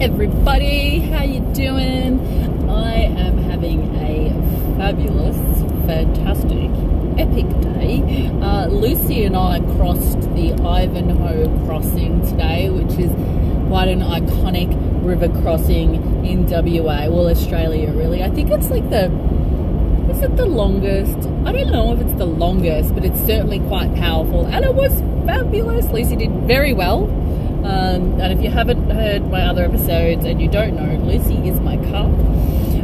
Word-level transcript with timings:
everybody. 0.00 1.00
How 1.00 1.24
you 1.24 1.40
doing? 1.54 2.20
I 2.70 2.94
am 2.94 3.36
having 3.38 3.96
a 3.96 4.30
fabulous, 4.76 5.36
fantastic, 5.86 6.70
epic 7.18 7.46
day. 7.62 8.28
Uh, 8.40 8.68
Lucy 8.68 9.24
and 9.24 9.36
I 9.36 9.58
crossed 9.76 10.20
the 10.36 10.52
Ivanhoe 10.52 11.66
crossing 11.66 12.24
today, 12.28 12.70
which 12.70 12.96
is 12.96 13.10
quite 13.66 13.88
an 13.88 14.00
iconic 14.00 14.72
river 15.04 15.28
crossing 15.42 15.96
in 16.24 16.46
WA, 16.46 17.08
well, 17.08 17.28
Australia, 17.28 17.90
really. 17.90 18.22
I 18.22 18.30
think 18.30 18.50
it's 18.50 18.70
like 18.70 18.88
the 18.90 19.06
is 20.12 20.22
it 20.22 20.36
the 20.36 20.46
longest? 20.46 21.18
I 21.44 21.50
don't 21.50 21.72
know 21.72 21.92
if 21.92 22.00
it's 22.00 22.14
the 22.14 22.24
longest, 22.24 22.94
but 22.94 23.04
it's 23.04 23.20
certainly 23.20 23.58
quite 23.60 23.92
powerful. 23.96 24.46
And 24.46 24.64
it 24.64 24.74
was 24.74 24.92
fabulous. 25.26 25.86
Lucy 25.90 26.14
did 26.14 26.30
very 26.46 26.72
well. 26.72 27.08
Um, 27.64 28.20
and 28.20 28.32
if 28.32 28.42
you 28.42 28.50
haven't 28.50 28.90
heard 28.90 29.30
my 29.30 29.42
other 29.42 29.64
episodes 29.64 30.24
and 30.24 30.40
you 30.40 30.48
don't 30.48 30.74
know, 30.74 31.04
Lucy 31.04 31.48
is 31.48 31.60
my 31.60 31.76
cup. 31.76 32.10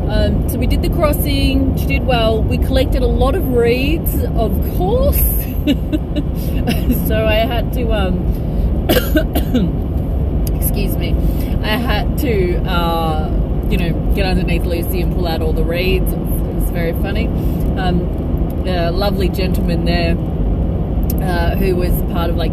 Um, 0.08 0.48
so 0.48 0.58
we 0.58 0.66
did 0.66 0.82
the 0.82 0.90
crossing. 0.90 1.76
She 1.78 1.86
did 1.86 2.06
well. 2.06 2.42
We 2.42 2.58
collected 2.58 3.02
a 3.02 3.06
lot 3.06 3.34
of 3.34 3.48
reeds, 3.48 4.22
of 4.24 4.52
course. 4.76 5.16
so 7.08 7.26
I 7.26 7.44
had 7.46 7.72
to, 7.72 7.92
um, 7.92 8.86
excuse 10.56 10.96
me, 10.96 11.14
I 11.62 11.76
had 11.76 12.18
to, 12.18 12.56
uh, 12.64 13.30
you 13.70 13.78
know, 13.78 14.12
get 14.14 14.26
underneath 14.26 14.64
Lucy 14.64 15.00
and 15.00 15.14
pull 15.14 15.26
out 15.26 15.40
all 15.40 15.52
the 15.52 15.64
reeds. 15.64 16.12
It 16.12 16.18
was, 16.18 16.70
very 16.70 16.92
funny. 16.94 17.28
Um, 17.78 18.00
a 18.66 18.90
lovely 18.90 19.28
gentleman 19.28 19.84
there 19.84 20.16
uh, 21.22 21.56
who 21.56 21.76
was 21.76 21.92
part 22.12 22.30
of 22.30 22.36
like 22.36 22.52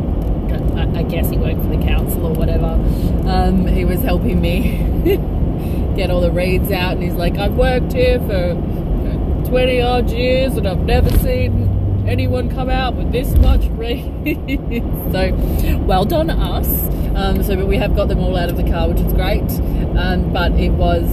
I 0.78 1.04
guess 1.04 1.30
he 1.30 1.38
worked 1.38 1.62
for 1.62 1.70
the 1.70 1.84
council 1.84 2.26
or 2.28 2.34
whatever. 2.34 2.68
Um, 3.28 3.68
he 3.68 3.86
was 3.86 4.02
helping 4.02 4.42
me 4.42 4.78
get 5.96 6.12
all 6.12 6.22
the 6.22 6.32
reeds 6.32 6.72
out, 6.72 6.94
and 6.94 7.04
he's 7.04 7.14
like, 7.14 7.38
I've 7.38 7.54
worked 7.54 7.94
here 7.94 8.20
for 8.20 8.54
20 9.50 9.82
odd 9.82 10.10
years, 10.12 10.58
and 10.58 10.68
I've 10.68 10.80
never 10.80 11.10
seen 11.20 12.06
anyone 12.08 12.50
come 12.50 12.70
out 12.70 12.96
with 12.96 13.12
this 13.12 13.36
much 13.38 13.66
reeds. 13.72 14.06
so, 15.12 15.78
well 15.86 16.06
done 16.06 16.30
us. 16.30 16.68
Um, 17.16 17.44
so, 17.44 17.56
but 17.56 17.68
we 17.68 17.78
have 17.78 17.96
got 17.96 18.08
them 18.08 18.20
all 18.20 18.38
out 18.38 18.50
of 18.50 18.58
the 18.58 18.64
car, 18.64 18.88
which 18.88 19.00
is 19.00 19.14
great. 19.14 19.50
Um, 19.98 20.32
but 20.32 20.54
it 20.54 20.72
was 20.72 21.04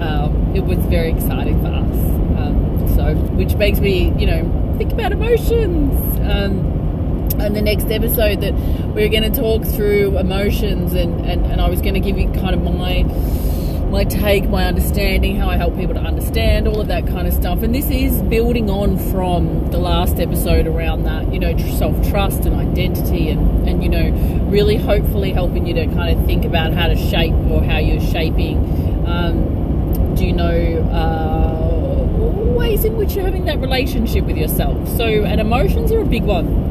um, 0.00 0.52
it 0.54 0.64
was 0.64 0.78
very 0.86 1.10
exciting 1.10 1.60
for 1.60 1.68
us. 1.68 1.96
Um, 2.38 2.94
so, 2.94 3.14
which 3.34 3.54
makes 3.54 3.80
me, 3.80 4.12
you 4.18 4.26
know, 4.26 4.74
think 4.78 4.92
about 4.92 5.12
emotions. 5.12 6.18
And 7.40 7.54
the 7.54 7.62
next 7.62 7.86
episode 7.86 8.40
that 8.40 8.54
we 8.94 9.02
are 9.04 9.08
going 9.08 9.30
to 9.30 9.40
talk 9.40 9.64
through 9.64 10.16
emotions 10.18 10.92
and, 10.92 11.24
and, 11.26 11.44
and 11.46 11.60
I 11.60 11.68
was 11.68 11.80
going 11.80 11.94
to 11.94 12.00
give 12.00 12.18
you 12.18 12.30
kind 12.32 12.54
of 12.54 12.62
my 12.62 13.04
my 13.94 14.02
take, 14.02 14.48
my 14.48 14.64
understanding, 14.64 15.36
how 15.36 15.48
I 15.48 15.56
help 15.56 15.76
people 15.76 15.94
to 15.94 16.00
understand 16.00 16.66
all 16.66 16.80
of 16.80 16.88
that 16.88 17.06
kind 17.06 17.28
of 17.28 17.32
stuff. 17.32 17.62
And 17.62 17.72
this 17.72 17.88
is 17.90 18.22
building 18.22 18.68
on 18.68 18.98
from 19.12 19.70
the 19.70 19.78
last 19.78 20.18
episode 20.18 20.66
around 20.66 21.04
that, 21.04 21.32
you 21.32 21.38
know, 21.38 21.56
self 21.78 21.96
trust 22.10 22.44
and 22.44 22.56
identity, 22.56 23.30
and, 23.30 23.68
and, 23.68 23.84
you 23.84 23.88
know, 23.88 24.10
really 24.50 24.76
hopefully 24.76 25.32
helping 25.32 25.64
you 25.64 25.74
to 25.74 25.86
kind 25.86 26.18
of 26.18 26.26
think 26.26 26.44
about 26.44 26.72
how 26.72 26.88
to 26.88 26.96
shape 26.96 27.34
or 27.48 27.62
how 27.62 27.78
you're 27.78 28.00
shaping. 28.00 28.58
Um, 29.06 30.14
do 30.16 30.26
you 30.26 30.32
know 30.32 30.78
uh, 30.90 32.52
ways 32.52 32.84
in 32.84 32.96
which 32.96 33.14
you're 33.14 33.24
having 33.24 33.44
that 33.44 33.60
relationship 33.60 34.24
with 34.24 34.36
yourself? 34.36 34.88
So, 34.96 35.04
and 35.04 35.40
emotions 35.40 35.92
are 35.92 36.00
a 36.00 36.06
big 36.06 36.24
one 36.24 36.63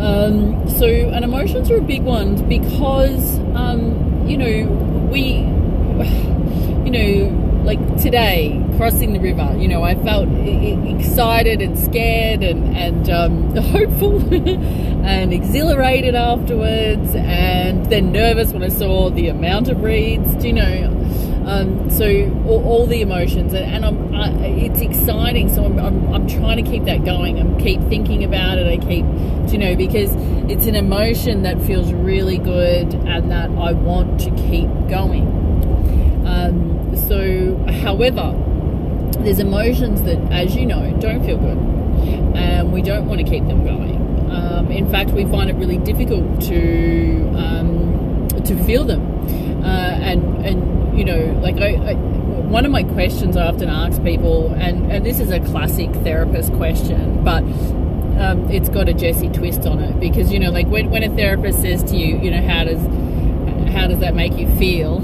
um, 0.00 0.68
so, 0.68 0.86
and 0.86 1.24
emotions 1.24 1.70
are 1.70 1.78
a 1.78 1.82
big 1.82 2.02
one 2.02 2.48
because, 2.48 3.38
um, 3.54 4.26
you 4.28 4.36
know, 4.36 4.66
we, 5.10 5.22
you 6.84 6.90
know, 6.90 7.62
like 7.64 7.80
today 8.00 8.62
crossing 8.76 9.12
the 9.12 9.18
river, 9.18 9.56
you 9.58 9.68
know, 9.68 9.82
I 9.82 9.94
felt 9.96 10.28
excited 10.36 11.60
and 11.60 11.78
scared 11.78 12.42
and, 12.42 12.76
and 12.76 13.10
um, 13.10 13.56
hopeful 13.56 14.20
and 14.34 15.32
exhilarated 15.32 16.14
afterwards, 16.14 17.14
and 17.14 17.86
then 17.86 18.12
nervous 18.12 18.52
when 18.52 18.62
I 18.62 18.68
saw 18.68 19.10
the 19.10 19.28
amount 19.28 19.68
of 19.68 19.82
reeds, 19.82 20.34
do 20.36 20.48
you 20.48 20.52
know. 20.52 20.95
Um, 21.46 21.88
so 21.90 22.06
all, 22.44 22.64
all, 22.64 22.86
the 22.86 23.02
emotions, 23.02 23.54
and 23.54 23.86
I'm, 23.86 24.12
I, 24.12 24.30
it's 24.46 24.80
exciting. 24.80 25.48
So 25.54 25.64
I'm, 25.64 25.78
I'm, 25.78 26.12
I'm, 26.12 26.26
trying 26.26 26.62
to 26.62 26.68
keep 26.68 26.84
that 26.86 27.04
going. 27.04 27.38
I 27.38 27.62
keep 27.62 27.80
thinking 27.82 28.24
about 28.24 28.58
it. 28.58 28.66
I 28.66 28.84
keep, 28.84 29.04
you 29.52 29.58
know, 29.58 29.76
because 29.76 30.10
it's 30.50 30.66
an 30.66 30.74
emotion 30.74 31.42
that 31.42 31.62
feels 31.62 31.92
really 31.92 32.38
good 32.38 32.94
and 32.94 33.30
that 33.30 33.50
I 33.50 33.70
want 33.72 34.18
to 34.22 34.30
keep 34.30 34.68
going. 34.88 35.22
Um, 36.26 36.96
so, 37.06 37.56
however, 37.80 38.34
there's 39.20 39.38
emotions 39.38 40.02
that, 40.02 40.18
as 40.32 40.56
you 40.56 40.66
know, 40.66 40.96
don't 40.98 41.24
feel 41.24 41.38
good, 41.38 41.58
and 42.36 42.72
we 42.72 42.82
don't 42.82 43.06
want 43.06 43.20
to 43.20 43.30
keep 43.30 43.46
them 43.46 43.64
going. 43.64 44.30
Um, 44.32 44.72
in 44.72 44.90
fact, 44.90 45.10
we 45.10 45.24
find 45.26 45.48
it 45.48 45.54
really 45.54 45.78
difficult 45.78 46.40
to 46.42 47.32
um, 47.36 48.26
to 48.44 48.64
feel 48.64 48.82
them, 48.82 49.00
uh, 49.64 49.98
and 50.02 50.44
and 50.44 50.76
you 50.96 51.04
know, 51.04 51.38
like 51.42 51.56
I, 51.56 51.74
I, 51.74 51.94
one 51.94 52.64
of 52.64 52.72
my 52.72 52.82
questions 52.82 53.36
I 53.36 53.46
often 53.46 53.68
ask 53.68 54.02
people, 54.02 54.52
and, 54.54 54.90
and 54.90 55.04
this 55.04 55.20
is 55.20 55.30
a 55.30 55.40
classic 55.40 55.92
therapist 55.96 56.52
question, 56.54 57.22
but 57.22 57.42
um, 58.18 58.50
it's 58.50 58.68
got 58.68 58.88
a 58.88 58.94
Jessie 58.94 59.28
twist 59.28 59.66
on 59.66 59.80
it 59.80 60.00
because 60.00 60.32
you 60.32 60.38
know, 60.38 60.50
like 60.50 60.66
when, 60.68 60.90
when 60.90 61.02
a 61.02 61.14
therapist 61.14 61.60
says 61.60 61.82
to 61.84 61.96
you, 61.96 62.18
you 62.18 62.30
know, 62.30 62.42
how 62.42 62.64
does 62.64 62.80
how 63.72 63.86
does 63.86 63.98
that 63.98 64.14
make 64.14 64.38
you 64.38 64.48
feel? 64.56 65.02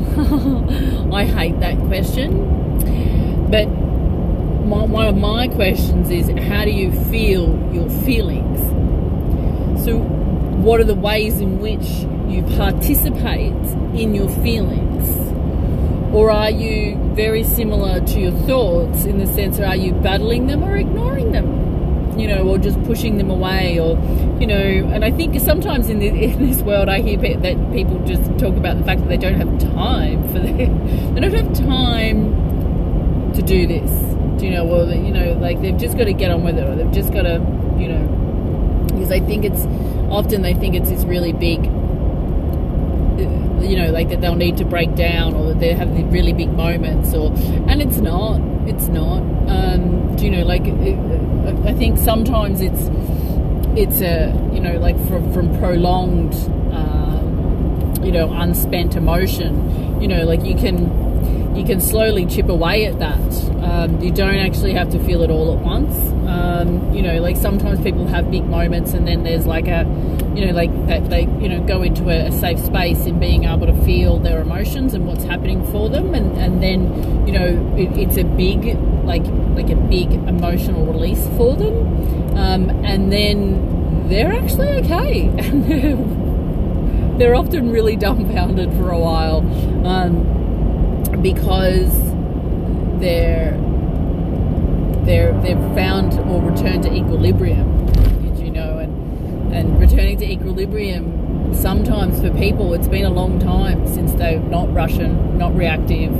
I 1.14 1.26
hate 1.26 1.60
that 1.60 1.76
question, 1.78 3.50
but 3.50 3.66
my, 4.72 4.84
one 4.84 5.06
of 5.06 5.16
my 5.16 5.48
questions 5.48 6.08
is, 6.10 6.28
how 6.48 6.64
do 6.64 6.70
you 6.70 6.90
feel 7.10 7.48
your 7.74 7.90
feelings? 8.04 8.60
So, 9.84 9.98
what 9.98 10.80
are 10.80 10.84
the 10.84 10.94
ways 10.94 11.40
in 11.40 11.60
which 11.60 11.86
you 12.32 12.42
participate 12.56 13.52
in 13.94 14.14
your 14.14 14.28
feelings? 14.42 15.31
Or 16.12 16.30
are 16.30 16.50
you 16.50 16.96
very 17.14 17.42
similar 17.42 18.00
to 18.00 18.20
your 18.20 18.32
thoughts 18.46 19.04
in 19.04 19.18
the 19.18 19.26
sense 19.26 19.58
of 19.58 19.64
are 19.64 19.76
you 19.76 19.92
battling 19.92 20.46
them 20.46 20.62
or 20.62 20.76
ignoring 20.76 21.32
them? 21.32 22.18
You 22.18 22.28
know, 22.28 22.46
or 22.46 22.58
just 22.58 22.82
pushing 22.84 23.16
them 23.16 23.30
away, 23.30 23.80
or, 23.80 23.96
you 24.38 24.46
know, 24.46 24.54
and 24.54 25.02
I 25.02 25.10
think 25.10 25.40
sometimes 25.40 25.88
in, 25.88 25.98
the, 25.98 26.08
in 26.24 26.46
this 26.46 26.60
world 26.60 26.90
I 26.90 27.00
hear 27.00 27.16
that 27.16 27.72
people 27.72 27.98
just 28.04 28.22
talk 28.38 28.54
about 28.56 28.76
the 28.76 28.84
fact 28.84 29.00
that 29.00 29.08
they 29.08 29.16
don't 29.16 29.36
have 29.36 29.58
time 29.74 30.28
for 30.28 30.38
their, 30.38 30.52
they 31.14 31.20
don't 31.20 31.32
have 31.32 31.54
time 31.54 33.32
to 33.32 33.40
do 33.40 33.66
this. 33.66 33.90
Do 34.38 34.44
you 34.46 34.52
know, 34.52 34.64
well, 34.66 34.92
you 34.92 35.12
know, 35.12 35.32
like 35.40 35.62
they've 35.62 35.78
just 35.78 35.96
got 35.96 36.04
to 36.04 36.12
get 36.12 36.30
on 36.30 36.44
with 36.44 36.58
it, 36.58 36.68
or 36.68 36.76
they've 36.76 36.92
just 36.92 37.12
got 37.14 37.22
to, 37.22 37.40
you 37.78 37.88
know, 37.88 38.86
because 38.88 39.10
I 39.10 39.20
think 39.20 39.46
it's 39.46 39.64
often 40.10 40.42
they 40.42 40.52
think 40.52 40.74
it's 40.74 40.90
this 40.90 41.04
really 41.04 41.32
big 41.32 41.64
you 43.64 43.76
know, 43.76 43.90
like 43.90 44.08
that 44.10 44.20
they'll 44.20 44.34
need 44.34 44.56
to 44.58 44.64
break 44.64 44.94
down 44.94 45.34
or 45.34 45.48
that 45.48 45.60
they 45.60 45.72
have 45.72 45.94
the 45.96 46.04
really 46.04 46.32
big 46.32 46.52
moments, 46.52 47.14
or 47.14 47.32
and 47.68 47.80
it's 47.82 47.98
not, 47.98 48.40
it's 48.68 48.88
not. 48.88 49.22
Um, 49.48 50.14
do 50.16 50.24
you 50.24 50.30
know, 50.30 50.44
like 50.44 50.62
it, 50.66 50.98
I 51.66 51.72
think 51.74 51.98
sometimes 51.98 52.60
it's 52.60 52.90
it's 53.76 54.00
a 54.00 54.32
you 54.52 54.60
know 54.60 54.78
like 54.78 54.96
from 55.08 55.32
from 55.32 55.58
prolonged, 55.58 56.34
um, 56.72 57.94
you 58.04 58.12
know, 58.12 58.32
unspent 58.32 58.96
emotion. 58.96 60.00
You 60.00 60.08
know, 60.08 60.24
like 60.24 60.44
you 60.44 60.54
can 60.54 61.01
you 61.54 61.64
can 61.64 61.80
slowly 61.80 62.26
chip 62.26 62.48
away 62.48 62.86
at 62.86 62.98
that. 62.98 63.18
Um, 63.62 64.00
you 64.00 64.10
don't 64.10 64.38
actually 64.38 64.72
have 64.72 64.90
to 64.90 64.98
feel 65.04 65.22
it 65.22 65.30
all 65.30 65.56
at 65.56 65.64
once. 65.64 65.96
Um, 66.28 66.94
you 66.94 67.02
know, 67.02 67.20
like 67.20 67.36
sometimes 67.36 67.80
people 67.80 68.06
have 68.06 68.30
big 68.30 68.44
moments, 68.44 68.92
and 68.92 69.06
then 69.06 69.22
there's 69.22 69.46
like 69.46 69.68
a 69.68 69.84
you 70.34 70.46
know, 70.46 70.52
like 70.52 70.70
that 70.86 71.10
they, 71.10 71.22
you 71.40 71.48
know, 71.48 71.62
go 71.62 71.82
into 71.82 72.08
a, 72.08 72.28
a, 72.28 72.32
safe 72.32 72.58
space 72.58 73.04
in 73.04 73.18
being 73.18 73.44
able 73.44 73.66
to 73.66 73.84
feel 73.84 74.18
their 74.18 74.40
emotions 74.40 74.94
and 74.94 75.06
what's 75.06 75.24
happening 75.24 75.64
for 75.70 75.90
them, 75.90 76.14
and, 76.14 76.36
and 76.38 76.62
then, 76.62 77.26
you 77.26 77.32
know, 77.32 77.76
it, 77.76 77.96
it's 77.98 78.16
a 78.16 78.24
big, 78.24 78.64
like, 79.04 79.24
like 79.54 79.68
a 79.68 79.76
big 79.76 80.10
emotional 80.12 80.86
release 80.86 81.22
for 81.36 81.54
them, 81.56 82.36
um, 82.36 82.70
and 82.84 83.12
then 83.12 84.08
they're 84.08 84.32
actually 84.32 84.68
okay, 84.68 85.26
and 85.38 85.64
they're, 85.68 87.18
they're 87.18 87.34
often 87.34 87.70
really 87.70 87.96
dumbfounded 87.96 88.72
for 88.74 88.90
a 88.90 88.98
while, 88.98 89.40
um, 89.86 90.41
because 91.20 91.92
they're 93.00 93.58
they're 95.04 95.32
they've 95.42 95.74
found 95.74 96.12
or 96.30 96.40
returned 96.40 96.84
to 96.84 96.92
equilibrium 96.92 97.82
you 98.38 98.50
know, 98.50 98.78
and 98.78 99.52
and 99.52 99.80
returning 99.80 100.18
to 100.18 100.30
equilibrium 100.30 101.54
sometimes 101.54 102.20
for 102.20 102.30
people 102.30 102.72
it's 102.74 102.88
been 102.88 103.04
a 103.04 103.10
long 103.10 103.38
time 103.38 103.86
since 103.86 104.12
they're 104.14 104.40
not 104.40 104.72
Russian, 104.72 105.36
not 105.38 105.54
reactive 105.54 106.10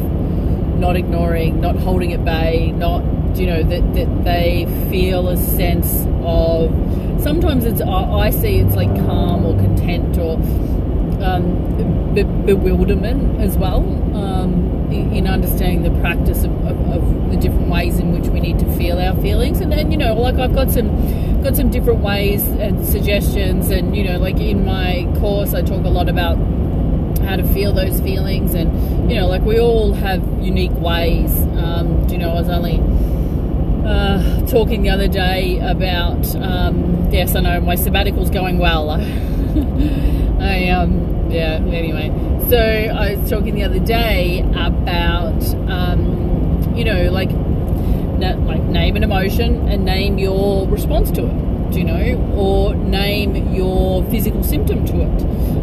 not 0.79 0.97
ignoring 0.97 1.61
not 1.61 1.77
holding 1.77 2.13
at 2.13 2.25
bay 2.25 2.73
not 2.73 3.03
you 3.37 3.47
know 3.47 3.63
that, 3.63 3.95
that 3.95 4.25
they 4.25 4.67
feel 4.91 5.29
a 5.29 5.37
sense 5.37 6.07
of 6.25 6.71
sometimes 7.23 7.65
it's 7.65 7.81
i 7.81 8.29
see 8.31 8.59
it's 8.59 8.75
like 8.75 8.93
calm 9.07 9.47
or 9.47 9.55
content 9.57 10.19
or 10.19 10.37
um, 11.23 12.15
be- 12.15 12.23
bewilderment 12.23 13.41
as 13.41 13.57
well 13.57 13.81
um, 14.17 14.91
in, 14.93 15.13
in 15.15 15.27
understanding 15.27 15.83
the 15.83 16.01
practice 16.01 16.45
of, 16.45 16.53
of, 16.67 16.79
of, 16.91 17.31
the 17.31 17.37
different 17.39 17.69
ways 17.69 17.99
in 17.99 18.13
which 18.13 18.29
we 18.29 18.41
need 18.41 18.59
to 18.59 18.77
feel 18.77 18.99
our 18.99 19.15
feelings. 19.23 19.61
And 19.61 19.73
then, 19.73 19.91
you 19.91 19.97
know, 19.97 20.13
like 20.15 20.35
I've 20.35 20.55
got 20.55 20.71
some 20.71 21.43
got 21.43 21.57
some 21.57 21.71
different 21.71 22.01
ways 22.01 22.47
and 22.47 22.85
suggestions. 22.87 23.71
And 23.71 23.97
you 23.97 24.05
know, 24.05 24.19
like 24.19 24.39
in 24.39 24.65
my 24.65 25.09
course, 25.19 25.55
I 25.55 25.63
talk 25.63 25.85
a 25.85 25.89
lot 25.89 26.09
about 26.09 26.37
how 27.23 27.37
to 27.37 27.45
feel 27.53 27.73
those 27.73 28.01
feelings, 28.01 28.55
and 28.55 29.11
you 29.11 29.17
know, 29.17 29.29
like 29.29 29.43
we 29.43 29.59
all 29.59 29.93
have 29.93 30.23
unique 30.43 30.73
ways. 30.73 31.33
Um, 31.57 32.09
you 32.09 32.19
know, 32.19 32.31
I 32.31 32.35
was 32.35 32.49
only 32.49 32.81
uh, 33.87 34.47
talking 34.47 34.83
the 34.83 34.91
other 34.91 35.09
day 35.09 35.59
about 35.59 36.35
um, 36.37 37.09
yes, 37.11 37.35
I 37.35 37.41
know 37.41 37.61
my 37.61 37.77
sabbatical's 37.77 38.31
going 38.31 38.59
well. 38.59 38.91
I 40.43 40.69
um 40.71 41.31
yeah 41.31 41.61
anyway. 41.73 42.11
So 42.49 42.59
I 42.59 43.15
was 43.15 43.31
talking 43.31 43.55
the 43.55 43.65
other 43.65 43.79
day 43.79 44.41
about 44.41 45.43
um, 45.71 46.75
you 46.77 46.85
know 46.85 47.11
like 47.11 47.31
na- 47.31 48.37
like 48.45 48.63
name 48.65 48.97
an 48.97 49.05
emotion 49.05 49.69
and 49.69 49.85
name 49.85 50.19
your 50.19 50.67
response 50.69 51.11
to 51.13 51.27
it. 51.27 51.73
Do 51.73 51.79
you 51.79 51.85
know, 51.85 52.35
or 52.37 52.75
name 52.75 53.55
your 53.55 54.05
physical 54.11 54.43
symptom 54.45 54.85
to 54.87 55.01
it. 55.01 55.23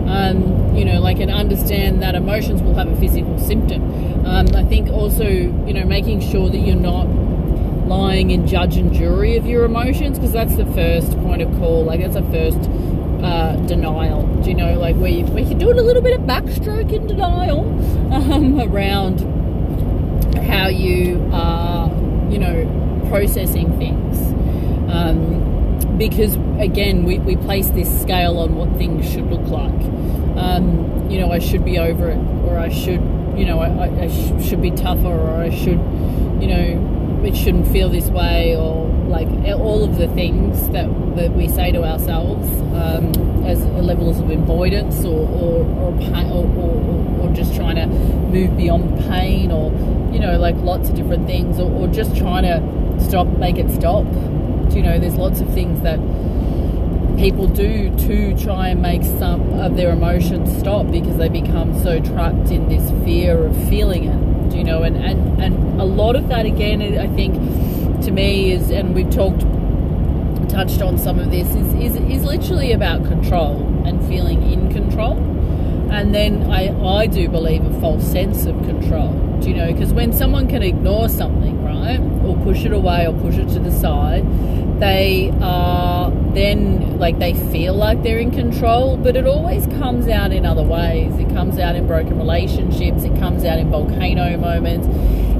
Um, 0.10 0.76
you 0.76 0.84
know, 0.84 1.00
like 1.00 1.20
and 1.20 1.30
understand 1.30 2.02
that 2.02 2.16
emotions 2.16 2.64
will 2.64 2.74
have 2.74 2.88
a 2.92 2.96
physical 2.96 3.38
symptom. 3.38 3.84
Um, 4.26 4.48
I 4.56 4.64
think 4.64 4.90
also 4.90 5.28
you 5.28 5.74
know 5.74 5.86
making 5.86 6.22
sure 6.22 6.50
that 6.50 6.58
you're 6.58 6.76
not 6.76 7.08
lying 7.88 8.32
in 8.32 8.48
judge 8.48 8.78
and 8.78 8.94
jury 8.94 9.36
of 9.36 9.46
your 9.46 9.66
emotions 9.66 10.18
because 10.18 10.32
that's 10.32 10.56
the 10.56 10.66
first 10.68 11.12
point 11.20 11.42
of 11.42 11.52
call. 11.60 11.84
Like 11.84 12.00
that's 12.02 12.16
the 12.16 12.24
first 12.24 12.60
uh, 13.24 13.56
denial. 13.68 14.24
Do 14.42 14.50
you 14.50 14.56
know, 14.56 14.80
like 14.80 14.96
where 14.96 15.12
you, 15.12 15.26
where 15.26 15.44
you're 15.44 15.60
doing 15.60 15.80
a 15.80 15.82
little 15.82 16.02
bit 16.02 16.20
of 16.20 16.26
backstroke 16.26 16.92
in 16.92 17.08
denial 17.08 17.62
um, 18.14 18.60
around 18.60 19.20
how 20.44 20.68
you 20.68 21.30
are, 21.32 21.90
you 22.32 22.40
know, 22.40 23.06
processing 23.10 23.78
things. 23.78 24.18
Um, 24.92 25.98
because 25.98 26.36
again, 26.60 27.04
we, 27.04 27.20
we 27.20 27.36
place 27.36 27.70
this 27.70 28.02
scale 28.02 28.40
on 28.40 28.56
what 28.56 28.70
things 28.78 29.10
should 29.12 29.30
look 29.30 29.48
like. 29.48 29.82
Um, 30.38 31.10
you 31.10 31.20
know, 31.20 31.32
I 31.32 31.40
should 31.40 31.66
be 31.66 31.78
over 31.78 32.10
it, 32.10 32.18
or 32.46 32.58
I 32.58 32.70
should, 32.70 33.02
you 33.38 33.46
know, 33.46 33.60
I, 33.60 34.04
I 34.04 34.08
sh- 34.08 34.48
should 34.48 34.62
be 34.62 34.72
tougher, 34.72 35.08
or 35.08 35.42
I 35.42 35.50
should, 35.50 35.80
you 36.42 36.48
know, 36.48 37.22
it 37.26 37.36
shouldn't 37.36 37.68
feel 37.68 37.90
this 37.90 38.08
way 38.08 38.56
or 38.56 38.79
like 39.10 39.28
all 39.60 39.84
of 39.84 39.98
the 39.98 40.08
things 40.10 40.70
that, 40.70 40.88
that 41.16 41.32
we 41.32 41.48
say 41.48 41.72
to 41.72 41.84
ourselves 41.84 42.48
um, 42.74 43.46
as 43.46 43.64
levels 43.66 44.20
of 44.20 44.30
avoidance 44.30 45.04
or 45.04 45.28
or, 45.28 45.66
or, 45.66 45.94
or, 46.32 46.46
or, 46.58 47.28
or, 47.28 47.34
just 47.34 47.56
trying 47.56 47.76
to 47.76 47.88
move 47.88 48.56
beyond 48.56 48.98
pain 49.10 49.52
or 49.52 49.72
you 50.14 50.20
know 50.20 50.38
like 50.38 50.56
lots 50.58 50.90
of 50.90 50.96
different 50.96 51.26
things 51.26 51.60
or, 51.60 51.70
or 51.72 51.88
just 51.88 52.16
trying 52.16 52.44
to 52.44 53.06
stop 53.06 53.28
make 53.38 53.58
it 53.58 53.70
stop. 53.72 54.06
Do 54.70 54.76
you 54.76 54.84
know 54.84 55.00
there's 55.00 55.16
lots 55.16 55.42
of 55.42 55.52
things 55.54 55.82
that 55.82 56.00
people 57.18 57.48
do 57.48 57.90
to 57.98 58.34
try 58.38 58.70
and 58.70 58.82
make 58.82 59.04
some 59.04 59.42
of 59.60 59.76
their 59.76 59.92
emotions 59.92 60.58
stop 60.58 60.90
because 60.90 61.18
they 61.18 61.28
become 61.28 61.78
so 61.82 62.00
trapped 62.00 62.50
in 62.50 62.70
this 62.70 62.90
fear 63.04 63.46
of 63.46 63.70
feeling 63.70 64.06
it. 64.06 64.50
Do 64.50 64.58
you 64.58 64.64
know, 64.64 64.84
and, 64.84 64.96
and, 64.96 65.42
and 65.42 65.82
a 65.82 65.84
lot 65.84 66.16
of 66.16 66.30
that 66.30 66.46
again, 66.46 66.82
I 66.82 67.08
think, 67.08 67.36
to 68.04 68.12
me 68.12 68.52
is, 68.52 68.70
and 68.70 68.96
we've 68.96 69.10
talked, 69.10 69.42
touched 70.50 70.82
on 70.82 70.98
some 70.98 71.20
of 71.20 71.32
this, 71.32 71.48
is, 71.50 71.74
is, 71.76 71.96
is 71.96 72.24
literally 72.24 72.72
about 72.72 73.06
control 73.06 73.62
and 73.86 74.06
feeling 74.08 74.42
in 74.52 74.72
control. 74.72 75.18
And 75.92 76.14
then 76.14 76.44
I, 76.52 76.70
I 77.02 77.08
do 77.08 77.28
believe 77.28 77.66
a 77.66 77.80
false 77.80 78.10
sense 78.10 78.46
of 78.46 78.56
control, 78.64 79.12
do 79.42 79.50
you 79.50 79.56
know, 79.56 79.72
because 79.72 79.92
when 79.94 80.14
someone 80.14 80.48
can 80.48 80.62
ignore 80.62 81.10
something, 81.10 81.64
right, 81.64 82.00
or 82.24 82.38
push 82.44 82.64
it 82.64 82.74
away 82.74 83.08
or 83.08 83.14
push 83.20 83.36
it 83.36 83.50
to 83.50 83.60
the 83.60 83.72
side, 83.72 84.24
they 84.80 85.32
are 85.42 86.12
then 86.34 86.98
like 87.00 87.20
they 87.20 87.34
feel 87.52 87.74
like 87.74 88.04
they're 88.04 88.20
in 88.20 88.32
control, 88.32 88.98
but 88.98 89.16
it 89.16 89.26
always 89.26 89.66
comes 89.68 90.08
out 90.08 90.32
in 90.32 90.46
other 90.46 90.64
ways. 90.64 91.14
It 91.18 91.30
comes 91.30 91.60
out 91.60 91.76
in 91.76 91.88
broken 91.88 92.18
relationships, 92.18 93.04
it 93.04 93.18
comes 93.20 93.44
out 93.46 93.60
in 93.60 93.70
volcano 93.70 94.38
moments, 94.38 94.88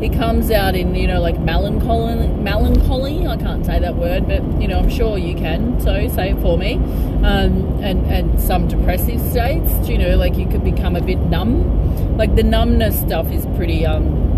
it 0.04 0.14
comes 0.14 0.52
out 0.52 0.76
in, 0.76 0.96
you 0.96 1.08
know, 1.08 1.22
like 1.22 1.40
melancholy 1.40 2.28
melancholy. 2.28 3.28
I 3.28 3.38
can't 3.38 3.66
say 3.66 3.80
that 3.80 3.96
word, 3.96 4.28
but 4.28 4.44
you 4.62 4.68
know, 4.68 4.80
I'm 4.80 4.90
sure 4.90 5.18
you 5.18 5.36
can, 5.36 5.80
so 5.82 6.08
say 6.08 6.32
it 6.32 6.42
for 6.42 6.58
me. 6.58 6.76
Um, 7.24 7.84
and, 7.84 8.06
and 8.08 8.40
some 8.40 8.68
depressive 8.68 9.20
states, 9.32 9.90
you 9.90 9.98
know, 9.98 10.16
like 10.16 10.36
you 10.36 10.48
could 10.48 10.64
become 10.64 10.96
a 10.96 11.02
bit 11.02 11.20
numb. 11.20 12.18
Like 12.18 12.36
the 12.36 12.44
numbness 12.44 13.00
stuff 13.00 13.32
is 13.32 13.46
pretty 13.58 13.86
um 13.86 14.29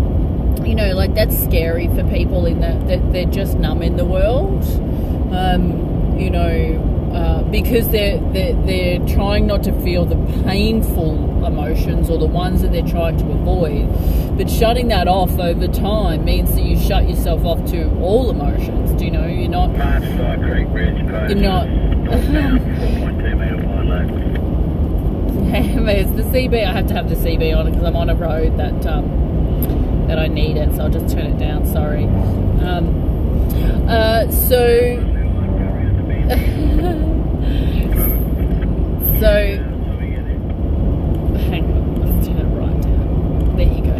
you 0.66 0.74
know, 0.74 0.94
like 0.94 1.14
that's 1.14 1.36
scary 1.42 1.88
for 1.88 2.04
people 2.04 2.46
in 2.46 2.60
that, 2.60 2.86
that 2.88 3.12
they're 3.12 3.24
just 3.26 3.58
numb 3.58 3.82
in 3.82 3.96
the 3.96 4.04
world. 4.04 4.64
Um, 5.32 6.18
you 6.18 6.30
know, 6.30 7.10
uh, 7.14 7.42
because 7.44 7.88
they're, 7.90 8.18
they're 8.32 8.54
they're 8.64 9.06
trying 9.06 9.46
not 9.46 9.62
to 9.64 9.72
feel 9.82 10.04
the 10.04 10.16
painful 10.44 11.44
emotions 11.44 12.08
or 12.08 12.18
the 12.18 12.26
ones 12.26 12.62
that 12.62 12.72
they're 12.72 12.86
trying 12.86 13.18
to 13.18 13.30
avoid. 13.30 13.86
But 14.36 14.48
shutting 14.48 14.88
that 14.88 15.08
off 15.08 15.38
over 15.38 15.68
time 15.68 16.24
means 16.24 16.54
that 16.54 16.62
you 16.62 16.78
shut 16.78 17.08
yourself 17.08 17.44
off 17.44 17.70
to 17.70 17.90
all 18.00 18.30
emotions. 18.30 18.92
Do 18.92 19.04
you 19.04 19.10
know? 19.10 19.26
You're 19.26 19.48
not. 19.48 19.70
You're 21.28 21.38
not. 21.38 21.66
it's 25.88 26.10
the 26.16 26.22
CB. 26.22 26.66
I 26.66 26.72
have 26.72 26.86
to 26.86 26.94
have 26.94 27.08
the 27.08 27.16
CB 27.16 27.56
on 27.56 27.66
it 27.66 27.72
because 27.72 27.86
I'm 27.86 27.96
on 27.96 28.08
a 28.08 28.14
road 28.14 28.56
that 28.56 28.86
um, 28.86 29.31
that 30.12 30.18
I 30.18 30.28
need 30.28 30.58
it, 30.58 30.76
so 30.76 30.82
I'll 30.82 30.90
just 30.90 31.08
turn 31.14 31.24
it 31.24 31.38
down. 31.38 31.64
Sorry. 31.64 32.04
Um, 32.04 33.88
uh, 33.88 34.30
so, 34.30 34.52
so, 39.20 39.56
hang 41.48 41.64
on, 41.64 42.02
let's 42.02 42.26
turn 42.26 42.36
it 42.36 42.44
right 42.44 42.82
down. 42.82 43.56
There 43.56 43.66
you 43.66 43.80
go. 43.80 43.96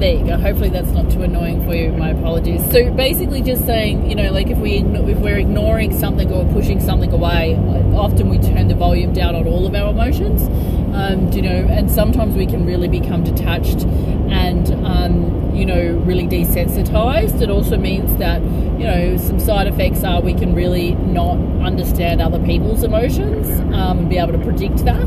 There 0.00 0.14
you 0.14 0.24
go. 0.24 0.38
Hopefully 0.38 0.70
that's 0.70 0.88
not 0.92 1.10
too 1.10 1.20
annoying 1.20 1.62
for 1.66 1.74
you. 1.74 1.92
My 1.92 2.08
apologies. 2.08 2.64
So 2.72 2.90
basically, 2.90 3.42
just 3.42 3.66
saying, 3.66 4.08
you 4.08 4.14
know, 4.14 4.32
like 4.32 4.48
if 4.48 4.56
we 4.56 4.78
if 4.78 5.18
we're 5.18 5.36
ignoring 5.36 5.92
something 5.98 6.32
or 6.32 6.50
pushing 6.54 6.80
something 6.80 7.12
away, 7.12 7.54
often 7.94 8.30
we 8.30 8.38
turn 8.38 8.68
the 8.68 8.74
volume 8.74 9.12
down 9.12 9.34
on 9.36 9.46
all 9.46 9.66
of 9.66 9.74
our 9.74 9.90
emotions. 9.90 10.44
Um, 10.96 11.30
you 11.32 11.42
know, 11.42 11.50
and 11.50 11.90
sometimes 11.90 12.34
we 12.34 12.46
can 12.46 12.64
really 12.64 12.88
become 12.88 13.24
detached 13.24 13.82
and 14.30 14.70
um, 14.86 15.54
you 15.54 15.66
know 15.66 15.92
really 16.06 16.26
desensitized. 16.26 17.42
It 17.42 17.50
also 17.50 17.76
means 17.76 18.16
that 18.16 18.40
you 18.40 18.86
know 18.86 19.18
some 19.18 19.38
side 19.38 19.66
effects 19.66 20.02
are 20.02 20.22
we 20.22 20.32
can 20.32 20.54
really 20.54 20.92
not 20.92 21.36
understand 21.62 22.22
other 22.22 22.42
people's 22.46 22.84
emotions 22.84 23.50
um, 23.74 24.08
be 24.08 24.16
able 24.16 24.32
to 24.32 24.38
predict 24.38 24.78
that. 24.86 25.02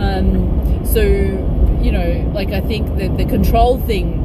Um, 0.00 0.82
so 0.86 1.53
you 1.84 1.92
know, 1.92 2.32
like 2.34 2.48
I 2.48 2.62
think 2.62 2.96
that 2.96 3.18
the 3.18 3.26
control 3.26 3.78
thing 3.78 4.22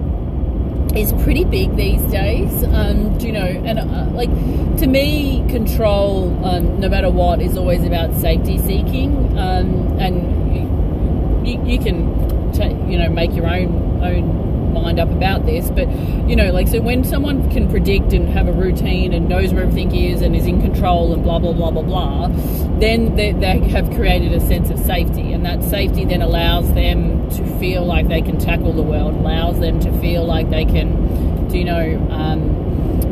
is 0.95 1.11
pretty 1.23 1.43
big 1.43 1.75
these 1.75 2.01
days. 2.03 2.63
Um, 2.63 3.19
you 3.19 3.33
know, 3.33 3.45
and 3.45 3.79
uh, 3.79 4.05
like 4.11 4.29
to 4.79 4.87
me, 4.87 5.45
control, 5.49 6.45
um, 6.45 6.79
no 6.79 6.87
matter 6.87 7.09
what, 7.09 7.41
is 7.41 7.57
always 7.57 7.83
about 7.83 8.15
safety 8.15 8.57
seeking, 8.59 9.37
um, 9.37 9.99
and 9.99 11.45
you, 11.45 11.63
you 11.65 11.79
can 11.79 12.17
you 12.89 12.97
know 12.97 13.09
make 13.09 13.33
your 13.33 13.47
own 13.47 14.01
own 14.03 14.48
mind 14.69 14.99
up 14.99 15.09
about 15.09 15.45
this 15.45 15.69
but 15.71 15.89
you 16.29 16.35
know 16.35 16.51
like 16.51 16.67
so 16.67 16.79
when 16.81 17.03
someone 17.03 17.49
can 17.51 17.69
predict 17.69 18.13
and 18.13 18.29
have 18.29 18.47
a 18.47 18.53
routine 18.53 19.13
and 19.13 19.27
knows 19.27 19.53
where 19.53 19.63
everything 19.63 19.95
is 19.95 20.21
and 20.21 20.35
is 20.35 20.45
in 20.45 20.61
control 20.61 21.13
and 21.13 21.23
blah 21.23 21.39
blah 21.39 21.53
blah 21.53 21.71
blah 21.71 21.81
blah 21.81 22.27
then 22.79 23.15
they, 23.15 23.31
they 23.33 23.59
have 23.69 23.89
created 23.95 24.31
a 24.31 24.39
sense 24.39 24.69
of 24.69 24.79
safety 24.79 25.33
and 25.33 25.45
that 25.45 25.63
safety 25.63 26.05
then 26.05 26.21
allows 26.21 26.71
them 26.73 27.29
to 27.29 27.43
feel 27.59 27.85
like 27.85 28.07
they 28.07 28.21
can 28.21 28.37
tackle 28.39 28.73
the 28.73 28.81
world 28.81 29.13
allows 29.15 29.59
them 29.59 29.79
to 29.79 29.91
feel 29.99 30.25
like 30.25 30.49
they 30.49 30.65
can 30.65 31.47
do 31.49 31.57
you 31.57 31.65
know 31.65 32.07
um, 32.11 32.69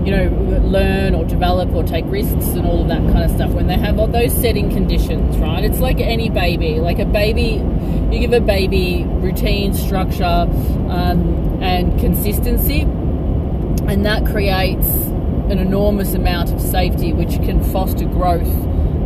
you 0.08 0.16
know, 0.16 0.60
learn 0.60 1.14
or 1.14 1.26
develop 1.26 1.70
or 1.74 1.84
take 1.84 2.06
risks 2.08 2.48
and 2.56 2.66
all 2.66 2.82
of 2.82 2.88
that 2.88 3.02
kind 3.12 3.26
of 3.26 3.32
stuff 3.32 3.52
when 3.52 3.68
they 3.68 3.78
have 3.78 4.00
all 4.00 4.08
those 4.08 4.32
setting 4.32 4.70
conditions, 4.70 5.36
right? 5.38 5.66
It's 5.66 5.80
like 5.80 6.00
any 6.00 6.30
baby. 6.30 6.80
Like 6.80 7.00
a 7.00 7.06
baby, 7.06 7.62
you 8.10 8.20
give 8.20 8.32
a 8.32 8.40
baby 8.40 9.04
routine, 9.06 9.74
structure, 9.74 10.24
um, 10.24 11.47
and 11.62 12.00
consistency, 12.00 12.82
and 12.82 14.06
that 14.06 14.26
creates 14.26 14.88
an 15.50 15.60
enormous 15.60 16.14
amount 16.14 16.52
of 16.52 16.62
safety 16.62 17.14
which 17.14 17.36
can 17.44 17.64
foster 17.72 18.06
growth, 18.06 18.48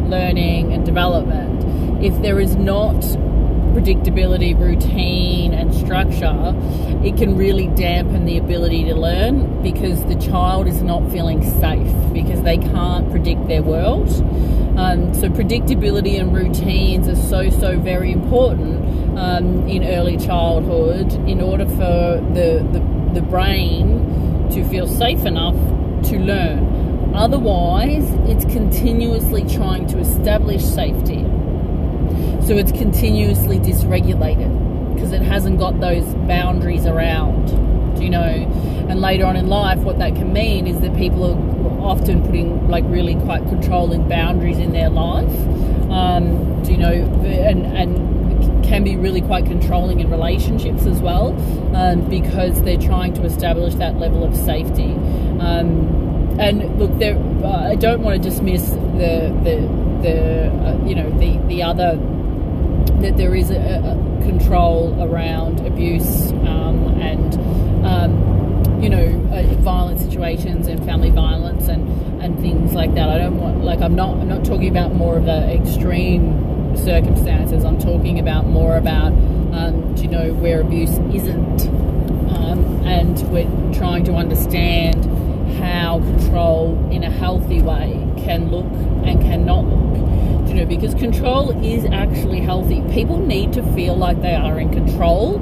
learning, 0.09 0.73
and 0.73 0.85
development. 0.85 2.03
If 2.03 2.19
there 2.21 2.39
is 2.39 2.55
not 2.55 2.95
predictability, 3.71 4.57
routine, 4.57 5.53
and 5.53 5.73
structure, 5.73 6.53
it 7.03 7.17
can 7.17 7.35
really 7.37 7.67
dampen 7.67 8.25
the 8.25 8.37
ability 8.37 8.83
to 8.85 8.95
learn 8.95 9.61
because 9.63 10.03
the 10.05 10.15
child 10.15 10.67
is 10.67 10.81
not 10.81 11.09
feeling 11.11 11.41
safe 11.59 12.13
because 12.13 12.41
they 12.43 12.57
can't 12.57 13.09
predict 13.11 13.47
their 13.47 13.63
world. 13.63 14.09
Um, 14.77 15.13
so, 15.13 15.29
predictability 15.29 16.19
and 16.19 16.33
routines 16.33 17.07
are 17.07 17.15
so, 17.15 17.49
so 17.49 17.79
very 17.79 18.11
important 18.11 19.17
um, 19.17 19.67
in 19.67 19.83
early 19.83 20.17
childhood 20.17 21.11
in 21.27 21.41
order 21.41 21.65
for 21.65 22.23
the, 22.33 22.65
the, 22.71 23.19
the 23.19 23.21
brain 23.21 24.49
to 24.51 24.63
feel 24.69 24.87
safe 24.87 25.25
enough 25.25 25.55
to 26.09 26.17
learn. 26.17 27.13
Otherwise, 27.13 28.09
it's 28.29 28.45
continuously 28.45 29.43
trying 29.43 29.85
to 29.87 29.99
establish 29.99 30.63
safety 30.63 31.25
so 32.45 32.57
it's 32.57 32.71
continuously 32.71 33.59
dysregulated 33.59 34.93
because 34.93 35.11
it 35.11 35.21
hasn't 35.21 35.59
got 35.59 35.79
those 35.79 36.03
boundaries 36.27 36.85
around, 36.85 37.47
do 37.97 38.03
you 38.03 38.09
know. 38.09 38.47
And 38.89 38.99
later 38.99 39.25
on 39.25 39.35
in 39.35 39.47
life, 39.47 39.79
what 39.79 39.99
that 39.99 40.15
can 40.15 40.33
mean 40.33 40.67
is 40.67 40.79
that 40.81 40.95
people 40.95 41.23
are 41.25 41.81
often 41.81 42.23
putting 42.23 42.67
like 42.67 42.83
really 42.87 43.15
quite 43.15 43.43
controlling 43.43 44.07
boundaries 44.07 44.57
in 44.57 44.73
their 44.73 44.89
life, 44.89 45.31
um, 45.89 46.63
you 46.65 46.77
know, 46.77 46.91
and, 46.91 47.65
and 47.65 48.65
can 48.65 48.83
be 48.83 48.95
really 48.95 49.21
quite 49.21 49.45
controlling 49.45 49.99
in 49.99 50.09
relationships 50.09 50.85
as 50.85 50.99
well 50.99 51.35
um, 51.75 52.07
because 52.09 52.61
they're 52.63 52.77
trying 52.77 53.13
to 53.13 53.23
establish 53.23 53.75
that 53.75 53.97
level 53.97 54.23
of 54.23 54.35
safety. 54.35 54.93
Um, 55.39 56.37
and 56.39 56.79
look, 56.79 56.97
there, 56.97 57.17
uh, 57.43 57.69
I 57.69 57.75
don't 57.75 58.01
want 58.01 58.21
to 58.21 58.29
dismiss 58.29 58.69
the 58.69 59.35
the 59.43 59.81
the 60.01 60.47
uh, 60.65 60.85
you 60.85 60.95
know 60.95 61.09
the 61.19 61.37
the 61.47 61.61
other 61.63 61.99
that 63.01 63.17
there 63.17 63.35
is 63.35 63.49
a, 63.51 63.55
a 63.55 64.23
control 64.23 64.95
around 65.01 65.65
abuse 65.65 66.31
um, 66.31 66.99
and 67.01 67.85
um, 67.85 68.81
you 68.81 68.89
know 68.89 69.05
uh, 69.33 69.43
violent 69.61 69.99
situations 69.99 70.67
and 70.67 70.83
family 70.85 71.09
violence 71.09 71.67
and 71.67 71.87
and 72.21 72.39
things 72.39 72.73
like 72.73 72.93
that. 72.93 73.09
I 73.09 73.17
don't 73.17 73.39
want 73.39 73.63
like 73.63 73.81
I'm 73.81 73.95
not 73.95 74.17
I'm 74.17 74.27
not 74.27 74.45
talking 74.45 74.69
about 74.69 74.93
more 74.93 75.17
of 75.17 75.25
the 75.25 75.53
extreme 75.53 76.75
circumstances. 76.77 77.63
I'm 77.63 77.79
talking 77.79 78.19
about 78.19 78.45
more 78.45 78.77
about 78.77 79.11
um, 79.53 79.95
you 79.97 80.07
know 80.07 80.33
where 80.33 80.61
abuse 80.61 80.97
isn't, 81.13 81.67
um, 82.31 82.85
and 82.85 83.19
we're 83.31 83.73
trying 83.73 84.03
to 84.05 84.13
understand 84.13 85.05
how 85.59 85.99
control 85.99 86.89
in 86.91 87.03
a 87.03 87.09
healthy 87.09 87.61
way 87.61 87.91
can 88.17 88.49
look 88.49 88.65
and 89.05 89.21
cannot 89.21 89.65
look. 89.65 90.10
You 90.51 90.57
know, 90.57 90.65
because 90.65 90.93
control 90.95 91.51
is 91.63 91.85
actually 91.85 92.41
healthy. 92.41 92.81
People 92.91 93.25
need 93.25 93.53
to 93.53 93.63
feel 93.73 93.95
like 93.95 94.21
they 94.21 94.35
are 94.35 94.59
in 94.59 94.69
control 94.69 95.37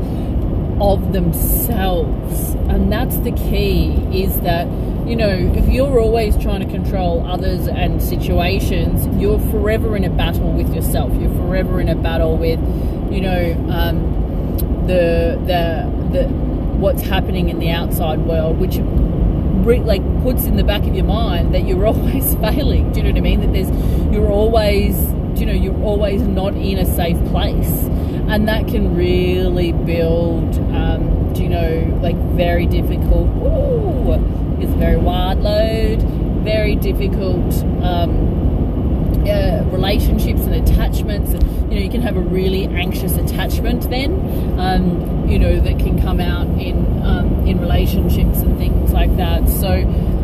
of 0.80 1.13
themselves. 1.13 2.51
And 2.70 2.92
that's 2.92 3.18
the 3.18 3.32
key 3.32 3.94
is 4.13 4.39
that, 4.42 4.68
you 5.08 5.16
know, 5.16 5.32
if 5.32 5.68
you're 5.68 6.00
always 6.00 6.38
trying 6.38 6.60
to 6.60 6.72
control 6.72 7.25
others 7.25 7.68
and 7.68 8.00
situations, 8.04 9.08
you're 9.20 9.39
forever 9.50 9.98
in 9.98 10.04
a 10.04 10.12
battle 10.12 10.51
with 10.51 10.72
yourself. 10.75 11.12
You're 11.20 11.34
forever 11.34 11.82
in 11.82 11.89
a 11.89 11.96
battle 11.96 12.38
with, 12.38 12.60
you 13.12 13.22
know, 13.22 13.54
um, 13.72 14.56
the, 14.86 15.42
the, 15.48 16.20
the, 16.20 16.28
what's 16.78 17.01
happening 17.01 17.50
in 17.50 17.58
the 17.58 17.72
outside 17.72 18.20
world, 18.20 18.60
which 18.60 18.78
like 19.77 20.01
puts 20.23 20.45
in 20.45 20.57
the 20.57 20.63
back 20.63 20.83
of 20.83 20.95
your 20.95 21.05
mind 21.05 21.53
that 21.53 21.65
you're 21.65 21.85
always 21.93 22.33
failing. 22.35 22.91
Do 22.91 22.99
you 22.99 23.03
know 23.03 23.11
what 23.11 23.17
I 23.17 23.21
mean? 23.21 23.41
That 23.41 23.53
there's 23.53 23.69
you're 24.13 24.29
always 24.29 24.95
you 25.39 25.45
know 25.45 25.53
you're 25.53 25.81
always 25.83 26.21
not 26.21 26.55
in 26.55 26.77
a 26.77 26.85
safe 26.95 27.17
place, 27.29 27.83
and 28.27 28.47
that 28.47 28.67
can 28.67 28.95
really 28.95 29.71
build. 29.71 30.55
Um, 30.73 31.33
you 31.35 31.47
know, 31.47 31.99
like 32.01 32.17
very 32.35 32.65
difficult. 32.65 33.27
Ooh, 33.38 34.13
it's 34.61 34.73
very 34.73 34.97
wide 34.97 35.39
load. 35.39 36.01
Very 36.43 36.75
difficult. 36.75 37.53
Um, 37.83 38.49
uh, 39.27 39.63
relationships 39.69 40.41
and 40.41 40.55
attachments. 40.55 41.31
And, 41.31 41.43
you 41.71 41.79
know, 41.79 41.83
you 41.83 41.89
can 41.89 42.01
have 42.01 42.17
a 42.17 42.21
really 42.21 42.65
anxious 42.65 43.15
attachment 43.17 43.89
then, 43.89 44.13
um, 44.59 45.27
you 45.29 45.39
know, 45.39 45.59
that 45.59 45.79
can 45.79 46.01
come 46.01 46.19
out 46.19 46.47
in 46.59 46.85
um, 47.03 47.47
in 47.47 47.59
relationships 47.59 48.39
and 48.39 48.57
things 48.57 48.91
like 48.91 49.15
that. 49.17 49.47
So, 49.49 49.71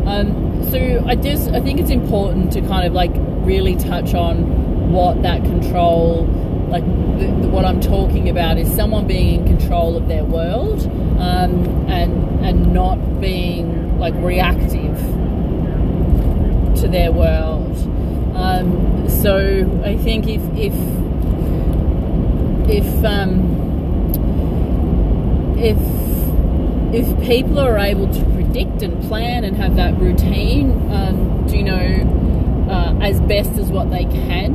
um, 0.06 0.70
so 0.70 1.04
I 1.06 1.14
just 1.16 1.48
I 1.50 1.60
think 1.60 1.80
it's 1.80 1.90
important 1.90 2.52
to 2.52 2.60
kind 2.62 2.86
of 2.86 2.92
like 2.92 3.12
really 3.14 3.76
touch 3.76 4.14
on 4.14 4.92
what 4.92 5.22
that 5.22 5.42
control, 5.42 6.24
like 6.68 6.84
what 6.84 7.64
I'm 7.64 7.80
talking 7.80 8.28
about, 8.28 8.58
is 8.58 8.72
someone 8.74 9.06
being 9.06 9.40
in 9.40 9.58
control 9.58 9.96
of 9.96 10.08
their 10.08 10.24
world 10.24 10.82
um, 11.18 11.88
and 11.88 12.44
and 12.44 12.72
not 12.72 12.96
being 13.20 13.98
like 13.98 14.14
reactive 14.16 14.96
to 16.80 16.88
their 16.88 17.10
world. 17.10 17.55
Um, 18.36 19.08
so 19.08 19.82
I 19.84 19.96
think 19.96 20.26
if 20.28 20.42
if 20.56 20.74
if 22.68 23.04
um, 23.04 23.56
if 25.58 25.78
if 26.94 27.26
people 27.26 27.58
are 27.58 27.78
able 27.78 28.12
to 28.12 28.24
predict 28.34 28.82
and 28.82 29.02
plan 29.08 29.44
and 29.44 29.56
have 29.56 29.76
that 29.76 29.98
routine, 29.98 30.70
um, 30.92 31.48
you 31.48 31.62
know, 31.62 32.68
uh, 32.70 32.98
as 33.02 33.20
best 33.22 33.52
as 33.52 33.70
what 33.70 33.90
they 33.90 34.04
can, 34.04 34.54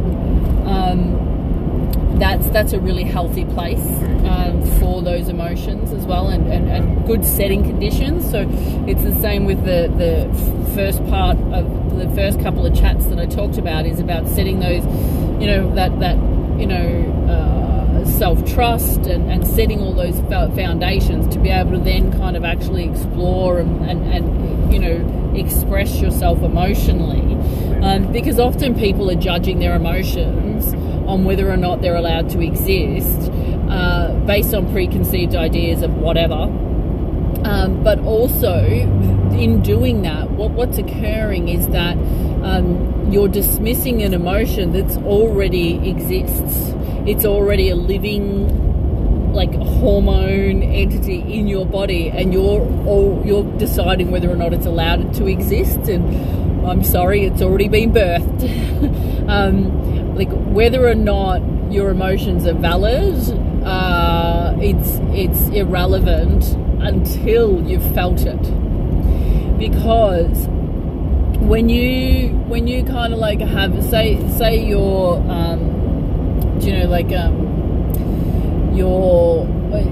um, 0.68 2.20
that's 2.20 2.48
that's 2.52 2.74
a 2.74 2.80
really 2.80 3.04
healthy 3.04 3.46
place 3.46 3.86
um, 4.26 4.64
for 4.80 5.02
those 5.02 5.28
emotions 5.28 5.92
as 5.92 6.06
well, 6.06 6.28
and, 6.28 6.48
and, 6.52 6.70
and, 6.70 7.08
good 7.08 7.26
setting 7.26 7.64
conditions. 7.64 8.30
So 8.30 8.48
it's 8.88 9.04
the 9.04 9.16
same 9.16 9.46
with 9.46 9.66
the 9.66 9.92
the 9.98 10.74
first 10.76 11.04
part 11.08 11.38
of 11.52 11.81
the 11.95 12.10
first 12.15 12.39
couple 12.41 12.65
of 12.65 12.75
chats 12.75 13.05
that 13.07 13.19
I 13.19 13.25
talked 13.25 13.57
about 13.57 13.86
is 13.86 14.00
about 14.00 14.27
setting 14.27 14.60
those, 14.60 14.83
you 15.41 15.48
know, 15.48 15.74
that 15.75 16.00
that 16.00 16.15
you 16.60 16.67
know. 16.67 17.17
Uh, 17.29 17.62
self 18.05 18.43
trust 18.45 19.07
and, 19.07 19.31
and 19.31 19.45
setting 19.48 19.79
all 19.79 19.93
those 19.93 20.19
foundations 20.55 21.31
to 21.33 21.39
be 21.39 21.50
able 21.50 21.71
to 21.71 21.77
then 21.79 22.12
kind 22.13 22.36
of 22.36 22.43
actually 22.43 22.88
explore 22.89 23.60
and, 23.60 23.83
and, 23.89 24.13
and 24.13 24.74
you 24.74 24.79
know 24.79 25.33
express 25.36 26.00
yourself 26.00 26.41
emotionally 26.41 27.36
um, 27.83 28.12
because 28.12 28.39
often 28.39 28.77
people 28.77 29.10
are 29.10 29.15
judging 29.15 29.60
their 29.60 29.75
emotions 29.75 30.74
on 31.07 31.24
whether 31.24 31.50
or 31.50 31.57
not 31.57 31.81
they're 31.81 31.95
allowed 31.95 32.29
to 32.29 32.41
exist 32.41 33.31
uh, 33.69 34.13
based 34.25 34.53
on 34.53 34.71
preconceived 34.71 35.36
ideas 35.36 35.81
of 35.81 35.93
whatever 35.95 36.50
um, 37.43 37.81
but 37.83 38.00
also 38.00 38.63
in 39.34 39.62
doing 39.62 40.02
that 40.04 40.32
what, 40.32 40.52
what's 40.52 40.78
occurring 40.78 41.50
is 41.50 41.68
that 41.70 41.98
um, 42.44 43.12
you're 43.12 43.28
dismissing 43.28 44.02
an 44.02 44.14
emotion 44.14 44.72
that's 44.72 44.98
already 44.98 45.90
exists. 45.90 46.74
It's 47.06 47.26
already 47.26 47.70
a 47.70 47.76
living 47.76 49.34
like 49.34 49.54
hormone 49.54 50.62
entity 50.64 51.20
in 51.20 51.48
your 51.48 51.66
body 51.66 52.10
and 52.10 52.34
you're 52.34 52.62
all 52.86 53.22
you're 53.26 53.46
deciding 53.58 54.12
whether 54.12 54.30
or 54.30 54.36
not 54.36 54.54
it's 54.54 54.66
allowed 54.66 55.14
to 55.14 55.28
exist 55.28 55.88
and 55.88 56.68
I'm 56.68 56.84
sorry 56.84 57.26
it's 57.26 57.42
already 57.42 57.68
been 57.68 57.92
birthed. 57.92 59.02
Um, 59.22 60.16
like 60.16 60.30
whether 60.30 60.86
or 60.86 60.96
not 60.96 61.42
your 61.72 61.90
emotions 61.90 62.46
are 62.46 62.54
valid 62.54 63.16
uh, 63.64 64.54
it's 64.60 65.00
it's 65.14 65.48
irrelevant 65.56 66.44
until 66.82 67.66
you've 67.66 67.94
felt 67.94 68.22
it 68.22 68.61
because 69.62 70.48
when 71.39 71.70
you 71.70 72.30
when 72.48 72.68
you 72.68 72.84
kind 72.84 73.13
of 73.13 73.20
like 73.20 73.39
have 73.39 73.84
say 73.84 74.20
say 74.38 74.65
you're 74.65 75.18
um, 75.32 75.72
you 76.62 76.74
know, 76.74 76.86
like 76.86 77.12
um, 77.12 78.75
you're, 78.75 79.48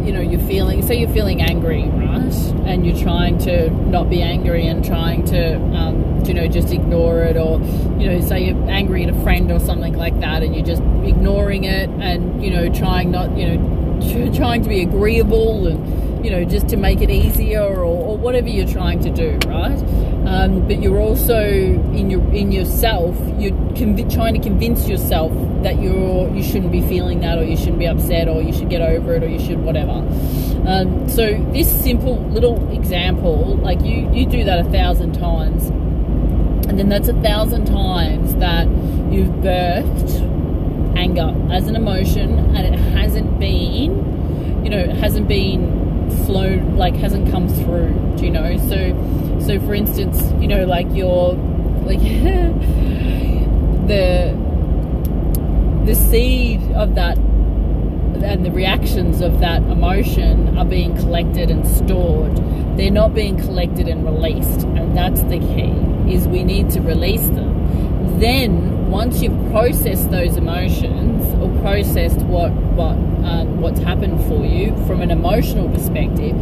you 0.05 0.11
know, 0.11 0.21
you're 0.21 0.39
feeling, 0.41 0.81
say 0.85 0.99
you're 0.99 1.09
feeling 1.09 1.41
angry, 1.41 1.83
right? 1.83 2.33
And 2.65 2.85
you're 2.85 2.97
trying 2.97 3.37
to 3.39 3.69
not 3.69 4.09
be 4.09 4.21
angry 4.21 4.67
and 4.67 4.85
trying 4.85 5.25
to, 5.25 5.55
um, 5.75 6.23
you 6.25 6.33
know, 6.33 6.47
just 6.47 6.71
ignore 6.71 7.23
it, 7.23 7.37
or, 7.37 7.59
you 7.99 8.09
know, 8.09 8.21
say 8.21 8.45
you're 8.45 8.69
angry 8.69 9.03
at 9.03 9.09
a 9.09 9.23
friend 9.23 9.51
or 9.51 9.59
something 9.59 9.93
like 9.93 10.19
that, 10.19 10.43
and 10.43 10.55
you're 10.55 10.65
just 10.65 10.83
ignoring 11.03 11.63
it 11.63 11.89
and, 11.89 12.43
you 12.43 12.51
know, 12.51 12.71
trying 12.71 13.11
not, 13.11 13.35
you 13.35 13.47
know, 13.47 14.31
trying 14.35 14.61
to 14.61 14.69
be 14.69 14.81
agreeable 14.81 15.67
and, 15.67 15.98
you 16.23 16.29
know, 16.29 16.43
just 16.43 16.69
to 16.69 16.77
make 16.77 17.01
it 17.01 17.09
easier 17.09 17.61
or, 17.61 17.83
or 17.83 18.17
whatever 18.17 18.47
you're 18.47 18.67
trying 18.67 18.99
to 19.01 19.09
do, 19.09 19.37
right? 19.47 19.77
Um, 20.27 20.67
but 20.67 20.81
you're 20.81 20.99
also 20.99 21.41
in 21.41 22.09
your 22.09 22.21
in 22.33 22.51
yourself. 22.51 23.15
You're 23.39 23.53
conv- 23.73 24.13
trying 24.13 24.33
to 24.33 24.39
convince 24.39 24.87
yourself 24.87 25.31
that 25.63 25.81
you're 25.81 26.29
you 26.33 26.43
shouldn't 26.43 26.71
be 26.71 26.81
feeling 26.81 27.21
that, 27.21 27.37
or 27.37 27.43
you 27.43 27.57
shouldn't 27.57 27.79
be 27.79 27.87
upset, 27.87 28.27
or 28.27 28.41
you 28.41 28.53
should 28.53 28.69
get 28.69 28.81
over 28.81 29.15
it, 29.15 29.23
or 29.23 29.27
you 29.27 29.39
should 29.39 29.59
whatever. 29.63 29.91
Um, 30.67 31.07
so 31.09 31.33
this 31.51 31.69
simple 31.83 32.19
little 32.29 32.69
example, 32.71 33.57
like 33.57 33.81
you 33.81 34.11
you 34.13 34.25
do 34.25 34.43
that 34.43 34.59
a 34.59 34.69
thousand 34.69 35.13
times, 35.13 35.67
and 36.67 36.77
then 36.77 36.89
that's 36.89 37.07
a 37.07 37.19
thousand 37.21 37.65
times 37.65 38.35
that 38.35 38.67
you've 39.11 39.33
birthed 39.41 40.29
anger 40.97 41.33
as 41.51 41.67
an 41.67 41.75
emotion, 41.75 42.55
and 42.55 42.75
it 42.75 42.77
hasn't 42.77 43.39
been, 43.39 44.63
you 44.63 44.69
know, 44.69 44.93
hasn't 44.95 45.27
been 45.27 45.78
flown, 46.25 46.77
like 46.77 46.95
hasn't 46.95 47.31
come 47.31 47.47
through. 47.47 47.93
Do 48.17 48.25
you 48.25 48.31
know? 48.31 48.57
So, 48.57 49.39
so 49.45 49.59
for 49.59 49.73
instance, 49.73 50.21
you 50.41 50.47
know, 50.47 50.65
like 50.65 50.87
your, 50.93 51.33
like 51.83 51.99
the 53.87 54.37
the 55.85 55.95
seed 55.95 56.61
of 56.73 56.95
that 56.95 57.17
and 57.17 58.45
the 58.45 58.51
reactions 58.51 59.21
of 59.21 59.39
that 59.39 59.61
emotion 59.63 60.57
are 60.57 60.65
being 60.65 60.95
collected 60.97 61.49
and 61.49 61.65
stored. 61.65 62.35
They're 62.77 62.91
not 62.91 63.13
being 63.13 63.37
collected 63.37 63.87
and 63.87 64.05
released, 64.05 64.65
and 64.67 64.95
that's 64.95 65.23
the 65.23 65.39
key. 65.39 65.73
Is 66.13 66.27
we 66.27 66.43
need 66.43 66.69
to 66.71 66.81
release 66.81 67.27
them. 67.27 68.19
Then, 68.19 68.89
once 68.89 69.21
you've 69.21 69.51
processed 69.51 70.11
those 70.11 70.35
emotions 70.37 71.18
or 71.41 71.49
processed 71.61 72.19
what 72.21 72.51
what 72.51 72.95
um, 73.25 73.61
what's 73.61 73.79
happened 73.79 74.19
for 74.27 74.45
you 74.45 74.75
from 74.85 75.01
an 75.01 75.11
emotional 75.11 75.69
perspective, 75.69 76.35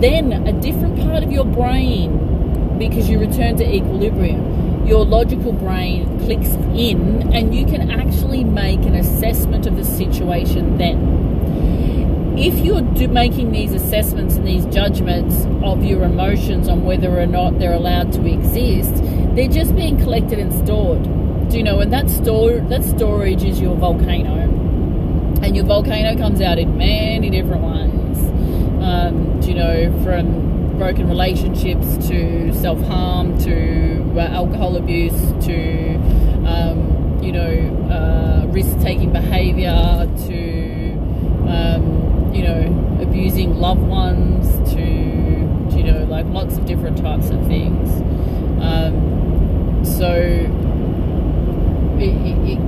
then 0.00 0.32
a 0.32 0.52
different 0.52 0.98
part 1.00 1.22
of 1.22 1.30
your 1.32 1.44
brain, 1.44 2.78
because 2.78 3.08
you 3.08 3.18
return 3.18 3.56
to 3.56 3.74
equilibrium, 3.74 4.86
your 4.86 5.04
logical 5.04 5.52
brain 5.52 6.18
clicks 6.20 6.54
in 6.76 7.32
and 7.32 7.54
you 7.54 7.64
can 7.66 7.90
actually 7.90 8.44
make 8.44 8.80
an 8.80 8.94
assessment 8.94 9.66
of 9.66 9.76
the 9.76 9.84
situation 9.84 10.78
then 10.78 11.24
if 12.36 12.58
you're 12.64 12.80
do, 12.80 13.06
making 13.06 13.52
these 13.52 13.72
assessments 13.72 14.34
and 14.34 14.46
these 14.46 14.66
judgments 14.66 15.46
of 15.62 15.84
your 15.84 16.02
emotions 16.02 16.68
on 16.68 16.84
whether 16.84 17.18
or 17.18 17.26
not 17.26 17.58
they're 17.60 17.74
allowed 17.74 18.12
to 18.12 18.26
exist, 18.26 18.92
they're 19.36 19.48
just 19.48 19.74
being 19.76 19.96
collected 19.98 20.40
and 20.40 20.52
stored. 20.52 21.04
Do 21.50 21.58
you 21.58 21.62
know? 21.62 21.80
And 21.80 21.92
that 21.92 22.10
store 22.10 22.60
that 22.60 22.84
storage 22.84 23.42
is 23.42 23.60
your 23.60 23.76
volcano, 23.76 24.34
and 25.42 25.54
your 25.54 25.64
volcano 25.64 26.16
comes 26.16 26.40
out 26.40 26.58
in 26.58 26.76
many 26.76 27.30
different 27.30 27.62
ways. 27.62 28.18
Um, 28.82 29.40
do 29.40 29.48
you 29.48 29.54
know 29.54 30.02
from 30.02 30.78
broken 30.78 31.08
relationships 31.08 32.08
to 32.08 32.52
self 32.54 32.80
harm 32.82 33.38
to 33.38 34.12
uh, 34.16 34.20
alcohol 34.20 34.76
abuse 34.76 35.20
to 35.46 35.94
um, 36.46 37.20
you 37.22 37.32
know 37.32 37.52
uh, 37.90 38.46
risk 38.48 38.78
taking 38.80 39.12
behavior 39.12 40.08
to 40.26 40.64
um, 41.48 42.32
you 42.34 42.42
know, 42.42 42.98
abusing 43.00 43.54
loved 43.54 43.82
ones 43.82 44.72
to, 44.72 44.80
you 44.80 45.84
know, 45.84 46.04
like 46.08 46.26
lots 46.26 46.56
of 46.56 46.66
different 46.66 46.98
types 46.98 47.30
of 47.30 47.46
things. 47.46 47.90
Um, 48.60 49.84
so 49.84 50.46
it, 52.00 52.14
it, 52.48 52.58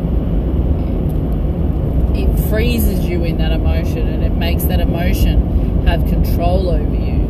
it, 2.17 2.49
freezes 2.49 3.05
you 3.05 3.25
in 3.25 3.39
that 3.39 3.51
emotion 3.51 4.07
and 4.07 4.23
it 4.23 4.33
makes 4.33 4.65
that 4.65 4.81
emotion 4.81 5.85
have 5.87 6.07
control 6.07 6.71
over 6.71 6.95
you. 6.95 7.27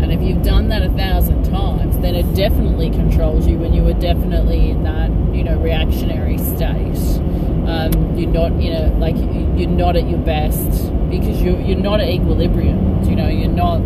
And 0.00 0.12
if 0.12 0.22
you've 0.22 0.42
done 0.42 0.68
that 0.68 0.82
a 0.82 0.88
thousand 0.90 1.44
times, 1.50 1.98
then 1.98 2.14
it 2.14 2.34
definitely 2.34 2.90
controls 2.90 3.46
you 3.46 3.58
when 3.58 3.72
you 3.74 3.86
are 3.88 3.94
definitely 3.94 4.70
in 4.70 4.84
that, 4.84 5.10
you 5.34 5.42
know, 5.42 5.58
reactionary 5.58 6.38
state. 6.38 7.20
Um, 7.66 8.16
you're 8.16 8.30
not 8.30 8.52
in 8.52 8.72
a 8.72 8.96
like 8.98 9.16
you're 9.16 9.68
not 9.68 9.96
at 9.96 10.08
your 10.08 10.18
best 10.18 10.90
because 11.10 11.42
you're, 11.42 11.60
you're 11.60 11.78
not 11.78 12.00
at 12.00 12.08
equilibrium. 12.08 13.04
You 13.04 13.16
know, 13.16 13.28
you're 13.28 13.48
not 13.48 13.80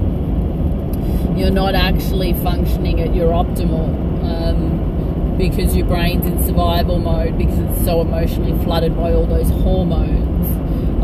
you're 1.37 1.51
not 1.51 1.75
actually 1.75 2.33
functioning 2.35 3.01
at 3.01 3.15
your 3.15 3.31
optimal 3.31 3.89
um, 4.25 4.94
because 5.39 5.77
your 5.77 5.87
brain's 5.87 6.27
in 6.27 6.45
survival 6.45 6.99
mode 6.99 7.37
because 7.39 7.59
it's 7.59 7.85
so 7.85 8.01
emotionally 8.01 8.53
flooded 8.65 8.97
by 8.97 9.13
all 9.13 9.27
those 9.27 9.51
hormones 9.51 10.47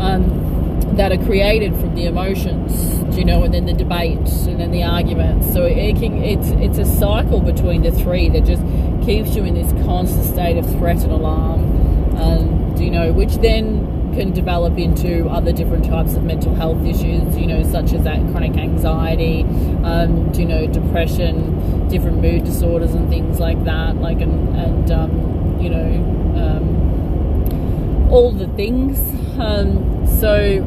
um, 0.01 0.95
that 0.95 1.11
are 1.11 1.23
created 1.25 1.73
from 1.75 1.95
the 1.95 2.05
emotions. 2.05 2.97
You 3.17 3.25
know, 3.25 3.43
and 3.43 3.53
then 3.53 3.65
the 3.65 3.73
debates 3.73 4.45
and 4.45 4.59
then 4.59 4.71
the 4.71 4.83
arguments. 4.83 5.51
So 5.51 5.65
it 5.65 5.97
can, 5.97 6.23
it's 6.23 6.47
it's 6.47 6.77
a 6.77 6.85
cycle 6.97 7.41
between 7.41 7.81
the 7.81 7.91
three 7.91 8.29
that 8.29 8.45
just 8.45 8.63
keeps 9.05 9.35
you 9.35 9.43
in 9.43 9.53
this 9.53 9.71
constant 9.85 10.25
state 10.25 10.57
of 10.57 10.65
threat 10.77 11.03
and 11.03 11.11
alarm. 11.11 12.17
Um, 12.17 12.75
you 12.77 12.89
know, 12.89 13.11
which 13.11 13.33
then 13.35 13.80
can 14.13 14.31
develop 14.31 14.77
into 14.77 15.27
other 15.27 15.51
different 15.51 15.85
types 15.85 16.13
of 16.13 16.23
mental 16.23 16.53
health 16.55 16.83
issues, 16.85 17.37
you 17.37 17.47
know, 17.47 17.63
such 17.63 17.93
as 17.93 18.03
that 18.03 18.19
chronic 18.31 18.57
anxiety, 18.57 19.43
um, 19.83 20.33
you 20.33 20.45
know, 20.45 20.67
depression, 20.67 21.87
different 21.89 22.21
mood 22.21 22.43
disorders, 22.43 22.93
and 22.93 23.09
things 23.09 23.39
like 23.39 23.63
that. 23.63 23.95
Like, 23.97 24.21
and, 24.21 24.55
and 24.55 24.91
um, 24.91 25.59
you 25.61 25.69
know, 25.69 25.93
um, 26.37 28.11
all 28.11 28.31
the 28.31 28.47
things. 28.49 28.99
Um, 29.39 30.05
so, 30.19 30.65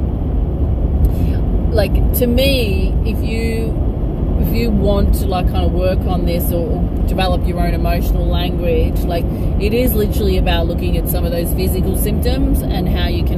like, 1.72 1.92
to 2.18 2.26
me, 2.26 2.92
if 3.04 3.22
you 3.22 3.84
if 4.40 4.54
you 4.54 4.70
want 4.70 5.14
to 5.14 5.26
like 5.26 5.46
kind 5.46 5.64
of 5.64 5.72
work 5.72 5.98
on 6.00 6.26
this 6.26 6.52
or 6.52 6.82
develop 7.06 7.46
your 7.46 7.60
own 7.60 7.72
emotional 7.72 8.26
language 8.26 8.98
like 9.00 9.24
it 9.60 9.72
is 9.72 9.94
literally 9.94 10.38
about 10.38 10.66
looking 10.66 10.96
at 10.96 11.08
some 11.08 11.24
of 11.24 11.30
those 11.30 11.52
physical 11.54 11.96
symptoms 11.96 12.60
and 12.60 12.88
how 12.88 13.08
you 13.08 13.24
can 13.24 13.33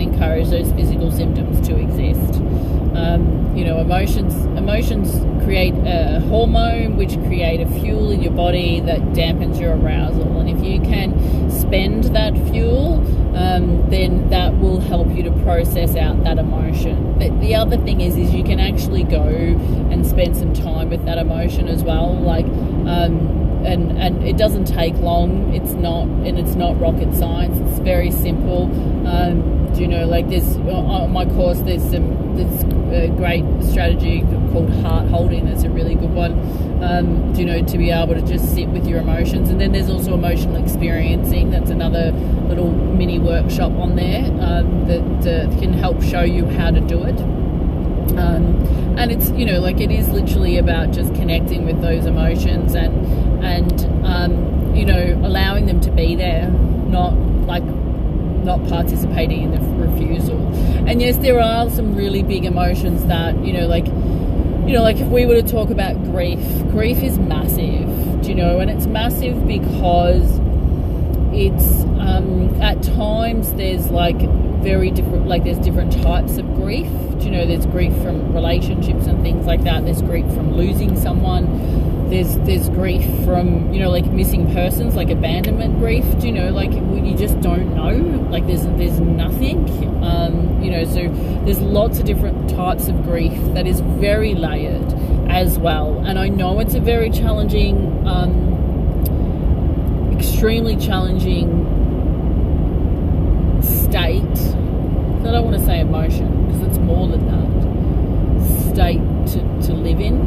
emotions 3.87 4.35
emotions 4.59 5.09
create 5.45 5.75
a 5.87 6.19
hormone 6.29 6.97
which 6.97 7.13
create 7.29 7.61
a 7.61 7.69
fuel 7.81 8.11
in 8.11 8.21
your 8.21 8.33
body 8.33 8.81
that 8.81 8.99
dampens 9.13 9.61
your 9.61 9.77
arousal 9.77 10.41
and 10.41 10.51
if 10.51 10.65
you 10.65 10.81
can 10.81 11.11
spend 11.51 12.03
that 12.05 12.35
fuel 12.51 13.01
um, 13.37 13.91
then 13.91 14.31
that 14.31 14.59
will 14.59 14.81
help 14.81 15.09
you 15.15 15.23
to 15.23 15.31
process 15.43 15.95
out 15.95 16.25
that 16.25 16.39
emotion. 16.39 17.19
But 17.19 17.39
the 17.41 17.55
other 17.55 17.77
thing 17.77 18.01
is, 18.01 18.17
is 18.17 18.33
you 18.33 18.43
can 18.43 18.59
actually 18.59 19.05
go 19.05 19.29
and 19.29 20.07
spend 20.07 20.37
some 20.37 20.55
time 20.55 20.89
with 20.89 21.05
that 21.05 21.19
emotion 21.19 21.69
as 21.69 21.85
well. 21.85 22.15
Like, 22.15 22.47
um, 22.47 23.45
and 23.67 23.99
and 23.99 24.27
it 24.27 24.39
doesn't 24.39 24.65
take 24.65 24.95
long. 24.95 25.55
It's 25.55 25.73
not, 25.73 26.05
and 26.05 26.39
it's 26.39 26.55
not 26.55 26.81
rocket 26.81 27.15
science. 27.15 27.59
It's 27.59 27.79
very 27.81 28.11
simple. 28.11 28.65
Um, 29.07 29.66
you 29.79 29.89
know, 29.89 30.07
like 30.07 30.29
this 30.29 30.57
on 30.57 31.13
my 31.13 31.25
course, 31.27 31.61
there's 31.61 31.83
some 31.91 32.37
there's 32.37 32.63
a 32.93 33.09
great 33.17 33.45
strategy 33.63 34.21
called 34.53 34.71
heart 34.81 35.09
holding. 35.09 35.47
That's 35.47 35.65
a 35.65 35.71
really 35.71 35.95
good 35.95 36.13
one. 36.13 36.33
Um, 36.83 37.35
you 37.35 37.45
know, 37.45 37.63
to 37.63 37.79
be 37.79 37.91
able 37.91 38.15
to 38.15 38.23
just 38.23 38.55
sit 38.55 38.69
with 38.69 38.87
your 38.87 39.01
emotions, 39.01 39.49
and 39.51 39.61
then 39.61 39.73
there's 39.73 39.91
also 39.91 40.15
emotional 40.15 40.57
experiencing. 40.63 41.51
That's 41.51 41.71
another 41.71 42.13
little 42.49 42.71
mini 42.71 43.19
workshop 43.19 43.73
on 43.73 43.97
there 43.97 44.25
um, 44.41 44.87
that 44.87 45.51
uh, 45.51 45.59
can 45.59 45.73
help 45.73 46.03
show 46.03 46.23
you 46.23 46.47
how 46.47 46.71
to 46.71 46.81
do 46.81 47.03
it. 47.03 47.19
Um, 48.19 48.57
and 48.99 49.11
it's 49.11 49.31
you 49.31 49.45
know 49.45 49.61
like 49.61 49.81
it 49.81 49.91
is 49.91 50.09
literally 50.09 50.59
about 50.59 50.91
just 50.93 51.15
connecting 51.15 51.67
with 51.67 51.81
those 51.83 52.07
emotions 52.07 52.75
and 52.75 53.45
and 53.45 54.07
um, 54.07 54.75
you 54.75 54.85
know 54.85 55.21
allowing 55.25 55.67
them 55.67 55.81
to 55.81 55.91
be 55.91 56.15
there, 56.15 56.49
not 56.51 57.15
like 57.47 57.65
not 58.47 58.67
participating 58.69 59.43
in 59.43 59.51
the 59.51 59.59
refusal. 59.87 60.39
And 60.89 61.03
yes, 61.03 61.19
there 61.19 61.41
are 61.41 61.69
some 61.69 61.95
really 61.95 62.23
big 62.23 62.45
emotions 62.45 63.05
that, 63.07 63.37
you 63.45 63.53
know, 63.53 63.67
like, 63.67 63.87
you 63.87 64.73
know, 64.73 64.83
like 64.83 64.97
if 64.97 65.09
we 65.09 65.27
were 65.27 65.35
to 65.35 65.43
talk 65.43 65.71
about 65.71 66.03
grief, 66.05 66.39
grief 66.71 67.03
is 67.03 67.19
massive, 67.19 68.23
do 68.23 68.29
you 68.29 68.35
know, 68.35 68.61
and 68.61 68.71
it's 68.71 68.87
massive 68.87 69.47
because 69.47 70.39
it's 71.35 71.83
um, 72.01 72.63
at 72.63 72.83
times 72.83 73.53
there's 73.55 73.91
like 73.91 74.19
very 74.63 74.91
different, 74.91 75.27
like 75.27 75.45
there's 75.45 75.59
different 75.59 75.93
types 76.03 76.39
of 76.39 76.47
grief. 76.55 76.89
Do 77.19 77.25
you 77.27 77.31
know, 77.31 77.47
there's 77.47 77.67
grief 77.67 77.93
from 78.03 78.33
relationships 78.33 79.07
and 79.07 79.23
things 79.23 79.47
like 79.47 79.63
that. 79.65 79.85
There's 79.85 80.03
grief 80.03 80.27
from 80.35 80.57
losing 80.57 80.99
someone 81.01 81.47
there's 82.11 82.37
there's 82.41 82.69
grief 82.71 83.05
from 83.25 83.73
you 83.73 83.81
know 83.81 83.91
like 83.91 84.07
missing 84.07 84.53
persons 84.53 84.95
like 84.95 85.11
abandonment 85.11 85.79
grief. 85.79 86.05
Do 86.19 86.27
you 86.27 86.33
know 86.33 86.51
like 86.51 86.73
you 86.73 87.15
just 87.17 87.41
don't 87.41 87.75
know. 87.75 87.93
Like 88.31 88.47
there's 88.47 88.63
there's 88.63 89.01
nothing. 89.01 89.69
Um, 90.03 90.63
you 90.63 90.71
know 90.71 90.85
so 90.85 91.09
there's 91.45 91.61
lots 91.61 91.99
of 91.99 92.05
different 92.05 92.51
types 92.51 92.89
of 92.89 93.03
grief 93.03 93.33
that 93.55 93.67
is 93.67 93.81
very 93.81 94.35
layered 94.35 94.93
as 95.29 95.59
well. 95.59 95.99
And 96.07 96.19
I 96.19 96.29
know 96.29 96.61
it's 96.61 96.75
a 96.75 96.81
very 96.81 97.11
challenging 97.11 98.07
um, 98.07 98.55
extremely 100.17 100.77
challenging 100.77 101.65
state 103.63 104.57
I 105.27 105.33
don't 105.33 105.45
want 105.45 105.59
to 105.59 105.65
say 105.65 105.81
emotion 105.81 106.47
because 106.47 106.63
it's 106.69 106.79
more 106.79 107.09
than 107.09 107.27
that. 107.27 107.47
State 108.73 109.01
to, 109.33 109.67
to 109.67 109.75
live 109.75 110.01
in. 110.01 110.21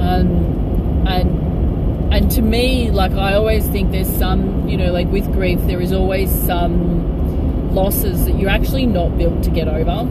Um, 0.00 0.65
and 1.06 2.12
and 2.12 2.30
to 2.30 2.42
me 2.42 2.90
like 2.90 3.12
i 3.12 3.34
always 3.34 3.66
think 3.68 3.90
there's 3.90 4.10
some 4.16 4.68
you 4.68 4.76
know 4.76 4.92
like 4.92 5.08
with 5.08 5.30
grief 5.32 5.58
there 5.66 5.80
is 5.80 5.92
always 5.92 6.30
some 6.46 7.16
losses 7.76 8.24
that 8.24 8.38
you're 8.38 8.50
actually 8.50 8.86
not 8.86 9.16
built 9.18 9.42
to 9.44 9.50
get 9.50 9.68
over. 9.68 10.02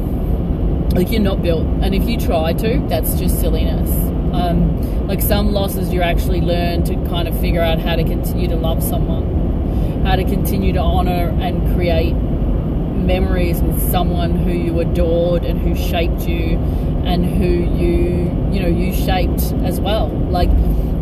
Like 0.95 1.11
you're 1.11 1.19
not 1.19 1.41
built. 1.41 1.65
And 1.81 1.93
if 1.93 2.07
you 2.07 2.17
try 2.17 2.53
to 2.53 2.85
that's 2.87 3.19
just 3.19 3.41
silliness. 3.41 3.89
Um, 4.33 5.07
like 5.07 5.21
some 5.21 5.51
losses 5.51 5.91
you 5.91 6.01
actually 6.01 6.41
learn 6.41 6.83
to 6.85 6.95
kind 7.09 7.27
of 7.27 7.37
figure 7.39 7.61
out 7.61 7.79
how 7.79 7.95
to 7.95 8.03
continue 8.03 8.47
to 8.49 8.55
love 8.55 8.83
someone 8.83 10.03
how 10.05 10.15
to 10.15 10.23
continue 10.23 10.73
to 10.73 10.79
honor 10.79 11.35
and 11.39 11.73
create 11.73 12.13
memories 12.95 13.61
with 13.61 13.91
someone 13.91 14.31
who 14.31 14.51
you 14.51 14.79
adored 14.79 15.43
and 15.43 15.59
who 15.59 15.75
shaped 15.75 16.27
you 16.27 16.57
and 17.05 17.25
who 17.25 17.45
you 17.45 18.25
you 18.51 18.59
know 18.59 18.67
you 18.67 18.93
shaped 18.93 19.53
as 19.63 19.79
well. 19.79 20.07
Like 20.09 20.49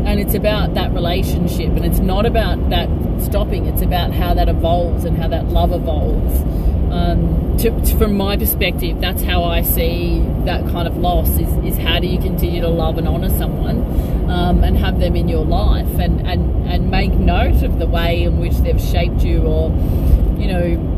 and 0.06 0.20
it's 0.20 0.34
about 0.34 0.74
that 0.74 0.92
relationship 0.92 1.70
and 1.70 1.86
it's 1.86 2.00
not 2.00 2.26
about 2.26 2.70
that 2.70 2.90
stopping 3.22 3.66
it's 3.66 3.82
about 3.82 4.12
how 4.12 4.34
that 4.34 4.50
evolves 4.50 5.06
and 5.06 5.18
how 5.18 5.28
that 5.28 5.48
love 5.48 5.72
evolves. 5.72 6.42
Um, 6.92 7.58
to, 7.58 7.70
to, 7.70 7.98
from 7.98 8.16
my 8.16 8.38
perspective 8.38 9.02
that's 9.02 9.24
how 9.24 9.44
i 9.44 9.64
see 9.64 10.20
that 10.46 10.62
kind 10.70 10.88
of 10.88 10.96
loss 10.98 11.30
is, 11.30 11.52
is 11.66 11.78
how 11.78 12.00
do 12.00 12.06
you 12.06 12.20
continue 12.20 12.62
to 12.62 12.68
love 12.68 13.00
and 13.00 13.08
honor 13.08 13.30
someone 13.30 13.82
um, 14.30 14.64
and 14.64 14.78
have 14.78 15.00
them 15.00 15.16
in 15.16 15.28
your 15.28 15.44
life 15.44 15.88
and, 16.00 16.28
and 16.28 16.68
and 16.68 16.92
make 16.92 17.12
note 17.14 17.64
of 17.64 17.80
the 17.80 17.88
way 17.88 18.24
in 18.24 18.40
which 18.40 18.54
they've 18.58 18.82
shaped 18.82 19.24
you 19.24 19.42
or 19.42 19.70
you 20.40 20.48
know 20.48 20.93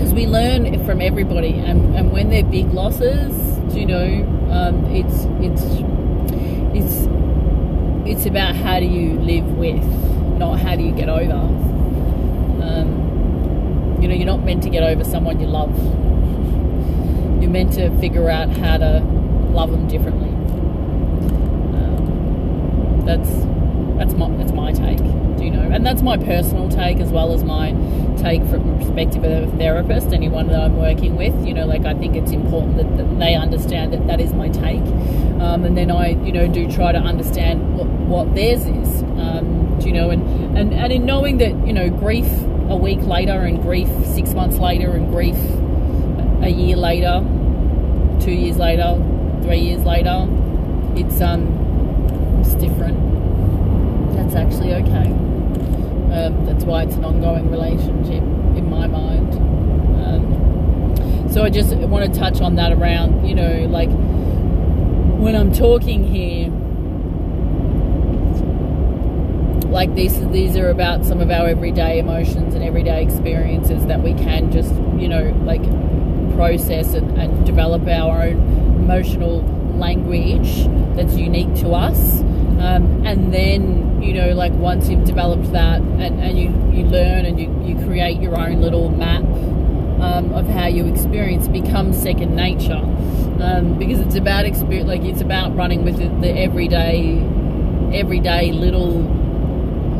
because 0.00 0.14
we 0.14 0.26
learn 0.26 0.82
from 0.86 1.02
everybody 1.02 1.52
and, 1.58 1.94
and 1.94 2.10
when 2.10 2.30
they're 2.30 2.42
big 2.42 2.72
losses 2.72 3.76
you 3.76 3.84
know 3.84 4.06
um, 4.50 4.82
it's 4.86 5.26
it's 5.44 5.62
it's 6.74 7.06
it's 8.08 8.24
about 8.26 8.56
how 8.56 8.80
do 8.80 8.86
you 8.86 9.12
live 9.20 9.44
with 9.58 9.84
not 10.40 10.58
how 10.58 10.74
do 10.74 10.82
you 10.82 10.92
get 10.92 11.10
over. 11.10 11.32
Um, 12.64 13.98
you 14.00 14.08
know 14.08 14.14
you're 14.14 14.24
not 14.24 14.42
meant 14.42 14.62
to 14.62 14.70
get 14.70 14.82
over 14.82 15.04
someone 15.04 15.38
you 15.38 15.46
love. 15.46 15.76
You're 17.42 17.50
meant 17.50 17.74
to 17.74 17.90
figure 18.00 18.30
out 18.30 18.48
how 18.48 18.78
to 18.78 19.00
love 19.52 19.70
them 19.70 19.86
differently. 19.86 20.30
Um, 21.76 23.02
that's 23.04 23.28
that's 23.98 24.14
my 24.14 24.30
that's 24.38 24.52
my 24.52 24.72
take 24.72 25.29
do 25.40 25.46
you 25.46 25.50
know 25.50 25.62
and 25.62 25.84
that's 25.84 26.02
my 26.02 26.16
personal 26.16 26.68
take 26.68 26.98
as 26.98 27.10
well 27.10 27.32
as 27.32 27.42
my 27.42 27.72
take 28.20 28.42
from 28.46 28.66
the 28.66 28.84
perspective 28.84 29.24
of 29.24 29.52
a 29.52 29.56
therapist, 29.56 30.12
anyone 30.12 30.48
that 30.48 30.60
I'm 30.60 30.76
working 30.76 31.16
with. 31.16 31.46
You 31.46 31.54
know, 31.54 31.66
like 31.66 31.84
I 31.84 31.94
think 31.94 32.16
it's 32.16 32.32
important 32.32 32.76
that, 32.76 32.96
that 32.96 33.18
they 33.18 33.34
understand 33.34 33.92
that 33.92 34.06
that 34.06 34.20
is 34.20 34.32
my 34.34 34.48
take, 34.48 34.82
um, 35.40 35.64
and 35.64 35.76
then 35.76 35.90
I, 35.90 36.10
you 36.24 36.32
know, 36.32 36.46
do 36.46 36.70
try 36.70 36.92
to 36.92 36.98
understand 36.98 37.76
what, 37.76 37.86
what 37.86 38.34
theirs 38.34 38.66
is. 38.66 39.02
Um, 39.02 39.80
you 39.80 39.92
know, 39.92 40.10
and, 40.10 40.56
and 40.56 40.74
and 40.74 40.92
in 40.92 41.06
knowing 41.06 41.38
that 41.38 41.66
you 41.66 41.72
know 41.72 41.88
grief 41.88 42.30
a 42.68 42.76
week 42.76 43.00
later 43.00 43.32
and 43.32 43.60
grief 43.62 43.88
six 44.04 44.34
months 44.34 44.58
later 44.58 44.92
and 44.92 45.10
grief 45.10 45.36
a 46.42 46.50
year 46.50 46.76
later, 46.76 47.20
two 48.20 48.32
years 48.32 48.58
later, 48.58 48.96
three 49.42 49.60
years 49.60 49.82
later, 49.84 50.26
it's 50.96 51.20
um 51.20 52.40
it's 52.40 52.54
different. 52.54 52.98
That's 54.14 54.34
actually 54.34 54.74
okay. 54.74 55.29
Um, 56.12 56.44
that's 56.44 56.64
why 56.64 56.82
it's 56.82 56.94
an 56.96 57.04
ongoing 57.04 57.50
relationship 57.50 58.22
in 58.56 58.68
my 58.68 58.86
mind. 58.86 59.32
Um, 60.04 61.30
so 61.32 61.44
I 61.44 61.50
just 61.50 61.74
want 61.74 62.12
to 62.12 62.18
touch 62.18 62.40
on 62.40 62.56
that 62.56 62.72
around, 62.72 63.28
you 63.28 63.34
know, 63.34 63.66
like 63.70 63.90
when 65.20 65.36
I'm 65.36 65.52
talking 65.52 66.04
here, 66.04 66.48
like 69.70 69.94
these 69.94 70.18
these 70.30 70.56
are 70.56 70.68
about 70.68 71.04
some 71.04 71.20
of 71.20 71.30
our 71.30 71.46
everyday 71.46 72.00
emotions 72.00 72.54
and 72.54 72.64
everyday 72.64 73.02
experiences 73.04 73.86
that 73.86 74.02
we 74.02 74.14
can 74.14 74.50
just, 74.50 74.74
you 74.98 75.06
know, 75.06 75.30
like 75.44 75.62
process 76.34 76.94
and, 76.94 77.16
and 77.16 77.46
develop 77.46 77.86
our 77.86 78.22
own 78.22 78.36
emotional 78.82 79.42
language 79.78 80.66
that's 80.96 81.14
unique 81.14 81.54
to 81.54 81.70
us. 81.70 82.20
Um, 82.60 83.06
and 83.06 83.32
then 83.32 83.89
you 84.02 84.12
know, 84.14 84.32
like 84.32 84.52
once 84.52 84.88
you've 84.88 85.04
developed 85.04 85.52
that 85.52 85.80
and, 85.80 86.20
and 86.20 86.38
you, 86.38 86.48
you 86.76 86.84
learn 86.86 87.26
and 87.26 87.40
you, 87.40 87.48
you 87.64 87.84
create 87.86 88.20
your 88.20 88.38
own 88.38 88.60
little 88.60 88.90
map 88.90 89.22
um, 89.22 90.32
of 90.32 90.46
how 90.46 90.66
you 90.66 90.86
experience 90.86 91.48
becomes 91.48 92.00
second 92.00 92.34
nature. 92.34 92.82
Um, 93.42 93.78
because 93.78 94.00
it's 94.00 94.16
about 94.16 94.44
experience, 94.44 94.88
like 94.88 95.02
it's 95.02 95.20
about 95.20 95.54
running 95.56 95.84
with 95.84 95.98
the, 95.98 96.08
the 96.20 96.30
everyday, 96.30 97.18
everyday 97.92 98.52
little 98.52 99.19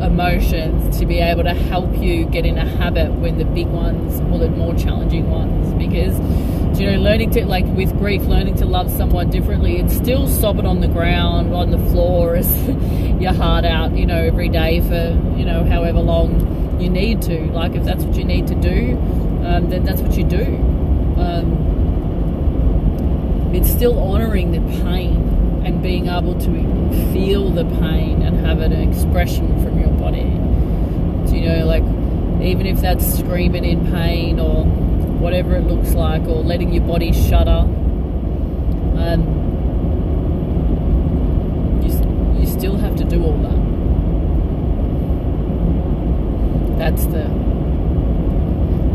emotions 0.01 0.97
to 0.99 1.05
be 1.05 1.19
able 1.19 1.43
to 1.43 1.53
help 1.53 1.95
you 1.97 2.25
get 2.25 2.45
in 2.45 2.57
a 2.57 2.65
habit 2.65 3.11
when 3.13 3.37
the 3.37 3.45
big 3.45 3.67
ones 3.67 4.19
or 4.31 4.39
the 4.39 4.49
more 4.49 4.73
challenging 4.75 5.29
ones. 5.29 5.73
Because 5.73 6.17
you 6.79 6.89
know, 6.89 6.97
learning 6.97 7.31
to 7.31 7.45
like 7.45 7.65
with 7.65 7.95
grief, 7.99 8.23
learning 8.23 8.55
to 8.55 8.65
love 8.65 8.89
someone 8.91 9.29
differently. 9.29 9.77
It's 9.77 9.95
still 9.95 10.27
sobbing 10.27 10.65
on 10.65 10.79
the 10.81 10.87
ground, 10.87 11.53
on 11.53 11.71
the 11.71 11.77
floor, 11.91 12.35
as 12.37 12.49
your 13.21 13.33
heart 13.33 13.65
out. 13.65 13.95
You 13.95 14.05
know, 14.05 14.17
every 14.17 14.49
day 14.49 14.81
for 14.81 15.37
you 15.37 15.45
know 15.45 15.63
however 15.63 15.99
long 15.99 16.79
you 16.81 16.89
need 16.89 17.21
to. 17.23 17.45
Like 17.51 17.75
if 17.75 17.83
that's 17.85 18.03
what 18.03 18.15
you 18.15 18.23
need 18.23 18.47
to 18.47 18.55
do, 18.55 18.97
um, 19.45 19.69
then 19.69 19.83
that's 19.83 20.01
what 20.01 20.17
you 20.17 20.23
do. 20.23 20.55
Um, 21.17 21.69
it's 23.53 23.69
still 23.69 23.99
honouring 23.99 24.51
the 24.51 24.61
pain 24.83 25.61
and 25.65 25.83
being 25.83 26.07
able 26.07 26.33
to 26.39 27.11
feel 27.13 27.49
the 27.51 27.65
pain 27.65 28.21
and 28.21 28.43
have 28.45 28.59
an 28.59 28.71
expression 28.71 29.47
from 29.63 29.79
your 29.79 29.90
body. 30.01 30.25
So, 31.29 31.35
you 31.35 31.47
know, 31.47 31.65
like 31.65 31.83
even 32.41 32.65
if 32.65 32.81
that's 32.81 33.19
screaming 33.19 33.63
in 33.63 33.91
pain 33.91 34.39
or 34.39 34.65
whatever 35.21 35.55
it 35.55 35.61
looks 35.67 35.93
like, 35.93 36.23
or 36.23 36.43
letting 36.43 36.73
your 36.73 36.83
body 36.83 37.13
shudder. 37.13 37.67
Um, 38.97 39.21
you, 41.83 41.89
you 42.39 42.47
still 42.47 42.75
have 42.77 42.95
to 42.95 43.03
do 43.03 43.23
all 43.23 43.37
that. 43.37 43.61
That's 46.79 47.05
the 47.05 47.29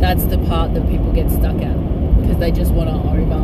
that's 0.01 0.25
the 0.25 0.39
part 0.47 0.75
that 0.75 0.89
people 0.91 1.13
get 1.13 1.31
stuck 1.31 1.57
at 1.63 1.77
because 2.21 2.39
they 2.39 2.51
just 2.51 2.73
want 2.73 2.91
to 2.91 2.97
over. 2.97 3.41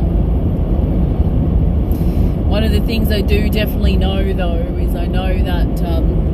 One 2.48 2.64
of 2.64 2.72
the 2.72 2.80
things 2.80 3.10
I 3.12 3.20
do 3.20 3.48
definitely 3.48 3.96
know 3.96 4.32
though 4.32 4.56
is 4.56 4.94
I 4.96 5.06
know 5.06 5.42
that 5.44 5.84
um, 5.84 6.31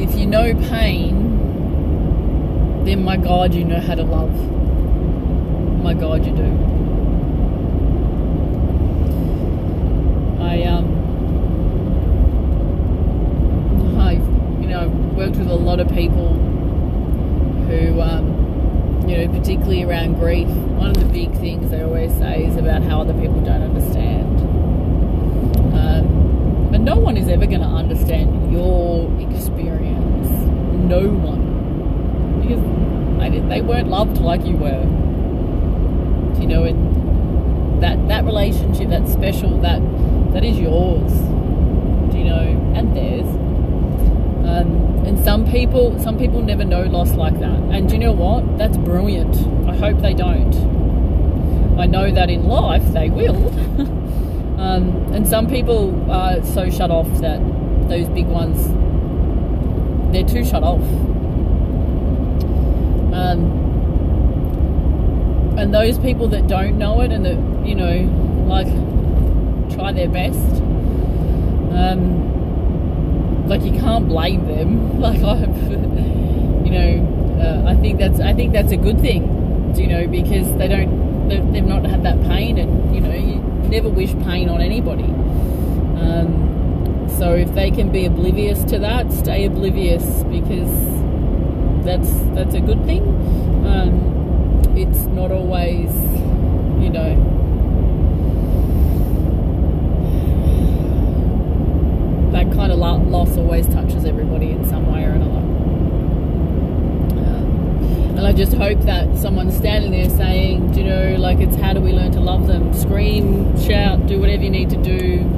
if 0.00 0.14
you 0.14 0.26
know 0.26 0.54
pain 0.68 1.28
then 2.88 3.04
my 3.04 3.18
God, 3.18 3.52
you 3.52 3.64
know 3.66 3.80
how 3.80 3.94
to 3.94 4.02
love. 4.02 4.32
My 5.82 5.92
God, 5.92 6.24
you 6.24 6.32
do. 6.32 6.42
I 10.42 10.62
um, 10.62 10.86
I've 14.00 14.62
you 14.62 14.68
know 14.68 14.88
worked 15.14 15.36
with 15.36 15.50
a 15.50 15.54
lot 15.54 15.80
of 15.80 15.92
people 15.92 16.32
who 17.66 18.00
um, 18.00 19.04
you 19.06 19.18
know 19.18 19.38
particularly 19.38 19.82
around 19.82 20.14
grief. 20.14 20.48
One 20.48 20.88
of 20.88 20.96
the 20.96 21.04
big 21.12 21.30
things 21.40 21.70
they 21.70 21.82
always 21.82 22.16
say 22.16 22.46
is 22.46 22.56
about 22.56 22.82
how 22.82 23.02
other 23.02 23.12
people 23.12 23.42
don't 23.42 23.62
understand. 23.62 24.40
Um, 25.74 26.70
but 26.70 26.80
no 26.80 26.96
one 26.96 27.18
is 27.18 27.28
ever 27.28 27.44
going 27.44 27.60
to 27.60 27.66
understand 27.66 28.50
your 28.50 29.12
experience. 29.20 29.87
No 30.88 31.06
one 31.08 31.48
because 32.40 33.20
I 33.20 33.28
did, 33.28 33.48
they 33.48 33.60
weren't 33.60 33.88
loved 33.88 34.18
like 34.18 34.44
you 34.46 34.56
were. 34.56 34.82
You 36.40 36.46
know, 36.46 36.64
and 36.64 37.82
that 37.82 38.08
that 38.08 38.24
relationship, 38.24 38.88
that 38.90 39.06
special, 39.08 39.60
that 39.60 39.80
that 40.32 40.44
is 40.44 40.58
yours. 40.58 41.12
Do 42.10 42.18
you 42.18 42.24
know, 42.24 42.72
and 42.74 42.96
theirs. 42.96 43.26
Um, 44.48 45.04
and 45.06 45.18
some 45.24 45.50
people, 45.50 45.98
some 46.00 46.18
people 46.18 46.42
never 46.42 46.64
know 46.64 46.82
loss 46.84 47.12
like 47.12 47.38
that. 47.40 47.58
And 47.70 47.88
do 47.88 47.94
you 47.94 48.00
know 48.00 48.12
what? 48.12 48.56
That's 48.56 48.76
brilliant. 48.78 49.36
I 49.68 49.76
hope 49.76 50.00
they 50.00 50.14
don't. 50.14 50.54
I 51.78 51.86
know 51.86 52.10
that 52.10 52.30
in 52.30 52.44
life 52.44 52.84
they 52.92 53.10
will. 53.10 53.48
um, 54.60 55.12
and 55.12 55.26
some 55.26 55.48
people 55.48 56.10
are 56.10 56.42
so 56.44 56.70
shut 56.70 56.90
off 56.90 57.08
that 57.20 57.40
those 57.88 58.08
big 58.08 58.26
ones, 58.26 58.58
they're 60.12 60.26
too 60.26 60.44
shut 60.44 60.62
off 60.62 60.82
um, 63.18 63.58
and 65.58 65.74
those 65.74 65.98
people 65.98 66.28
that 66.28 66.46
don't 66.46 66.78
know 66.78 67.00
it 67.00 67.10
and 67.10 67.26
that, 67.26 67.66
you 67.66 67.74
know, 67.74 68.02
like 68.46 68.68
try 69.74 69.92
their 69.92 70.08
best, 70.08 70.62
um, 71.72 73.48
like 73.48 73.62
you 73.62 73.72
can't 73.72 74.06
blame 74.08 74.46
them. 74.46 74.86
Like 74.98 75.20
I, 75.22 75.36
you 76.64 76.72
know, 76.72 77.38
uh, 77.40 77.70
I 77.70 77.76
think 77.76 77.98
that's 77.98 78.18
I 78.18 78.34
think 78.34 78.52
that's 78.52 78.72
a 78.72 78.76
good 78.76 79.00
thing, 79.00 79.22
you 79.76 79.86
know, 79.86 80.08
because 80.08 80.52
they 80.58 80.66
don't 80.66 81.28
they've 81.28 81.64
not 81.64 81.84
had 81.84 82.02
that 82.02 82.20
pain, 82.22 82.58
and 82.58 82.94
you 82.94 83.00
know, 83.00 83.14
you 83.14 83.36
never 83.68 83.88
wish 83.88 84.12
pain 84.24 84.48
on 84.48 84.60
anybody. 84.60 85.04
Um, 85.04 86.47
so 87.16 87.34
if 87.34 87.54
they 87.54 87.70
can 87.70 87.90
be 87.90 88.06
oblivious 88.06 88.62
to 88.64 88.78
that, 88.78 89.12
stay 89.12 89.44
oblivious 89.44 90.04
because 90.24 90.70
that's 91.84 92.10
that's 92.34 92.54
a 92.54 92.60
good 92.60 92.84
thing. 92.84 93.02
Um, 93.66 94.76
it's 94.76 95.06
not 95.06 95.32
always, 95.32 95.90
you 96.82 96.90
know, 96.90 97.14
that 102.32 102.52
kind 102.52 102.70
of 102.70 102.78
loss 102.78 103.36
always 103.36 103.66
touches 103.68 104.04
everybody 104.04 104.52
in 104.52 104.68
some 104.68 104.92
way 104.92 105.04
or 105.04 105.10
another. 105.10 105.38
Um, 107.18 108.18
and 108.18 108.26
I 108.26 108.32
just 108.32 108.52
hope 108.52 108.80
that 108.82 109.16
someone's 109.16 109.56
standing 109.56 109.90
there 109.92 110.10
saying, 110.10 110.72
do 110.72 110.80
you 110.80 110.86
know, 110.86 111.16
like 111.18 111.38
it's 111.38 111.56
how 111.56 111.72
do 111.72 111.80
we 111.80 111.92
learn 111.92 112.12
to 112.12 112.20
love 112.20 112.46
them? 112.46 112.72
Scream, 112.74 113.58
shout, 113.60 114.06
do 114.06 114.20
whatever 114.20 114.42
you 114.44 114.50
need 114.50 114.70
to 114.70 114.82
do 114.82 115.37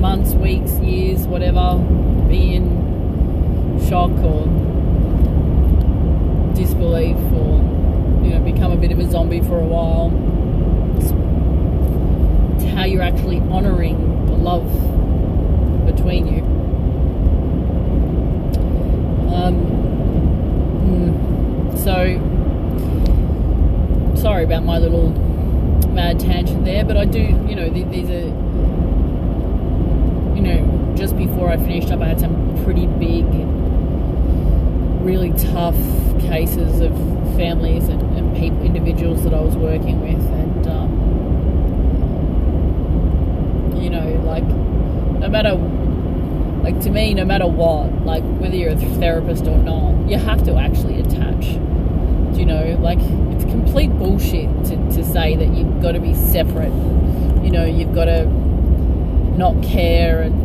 months, 0.00 0.32
weeks, 0.32 0.72
years, 0.80 1.26
whatever. 1.26 1.76
Be 2.28 2.54
in 2.54 2.80
shock 3.88 4.10
or 4.10 4.46
disbelief 6.54 7.16
or, 7.16 7.60
you 8.24 8.30
know, 8.30 8.40
become 8.44 8.72
a 8.72 8.76
bit 8.76 8.92
of 8.92 8.98
a 8.98 9.10
zombie 9.10 9.40
for 9.40 9.58
a 9.58 9.64
while. 9.64 10.10
It's 10.96 11.10
how 12.74 12.84
you're 12.84 13.02
actually 13.02 13.40
honouring 13.40 14.26
the 14.26 14.32
love 14.32 14.66
between 15.86 16.26
you. 16.26 16.42
Um, 19.34 19.80
so, 21.76 22.16
sorry 24.20 24.44
about 24.44 24.64
my 24.64 24.78
little 24.78 25.10
mad 25.90 26.20
tangent 26.20 26.64
there, 26.64 26.84
but 26.84 26.96
I 26.96 27.04
do, 27.04 27.20
you 27.20 27.54
know, 27.54 27.68
these 27.68 28.10
are, 28.10 28.49
just 31.00 31.16
before 31.16 31.48
I 31.48 31.56
finished 31.56 31.90
up, 31.90 32.00
I 32.00 32.08
had 32.08 32.20
some 32.20 32.62
pretty 32.62 32.86
big, 32.86 33.24
really 35.02 35.32
tough 35.52 35.74
cases 36.20 36.80
of 36.80 36.92
families 37.36 37.88
and, 37.88 38.02
and 38.16 38.36
people, 38.36 38.62
individuals 38.62 39.24
that 39.24 39.32
I 39.32 39.40
was 39.40 39.56
working 39.56 40.00
with, 40.00 40.20
and, 40.32 40.66
um, 40.68 40.90
you 43.82 43.90
know, 43.90 44.10
like, 44.26 44.44
no 44.44 45.28
matter 45.28 45.54
like 46.62 46.78
to 46.82 46.90
me 46.90 47.14
no 47.14 47.24
matter 47.24 47.46
what 47.46 47.90
like 48.04 48.22
whether 48.38 48.54
you're 48.54 48.72
a 48.72 48.76
therapist 48.76 49.46
or 49.46 49.56
not 49.56 49.94
you 50.10 50.18
have 50.18 50.44
to 50.44 50.54
actually 50.56 51.00
attach 51.00 51.58
you 52.40 52.46
know, 52.46 52.78
like 52.80 52.98
it's 53.00 53.44
complete 53.44 53.90
bullshit 53.98 54.48
to, 54.64 54.76
to 54.94 55.04
say 55.04 55.36
that 55.36 55.48
you've 55.54 55.82
got 55.82 55.92
to 55.92 56.00
be 56.00 56.14
separate. 56.14 56.72
You 57.44 57.50
know, 57.50 57.66
you've 57.66 57.94
got 57.94 58.06
to 58.06 58.24
not 59.36 59.62
care 59.62 60.22
and 60.22 60.39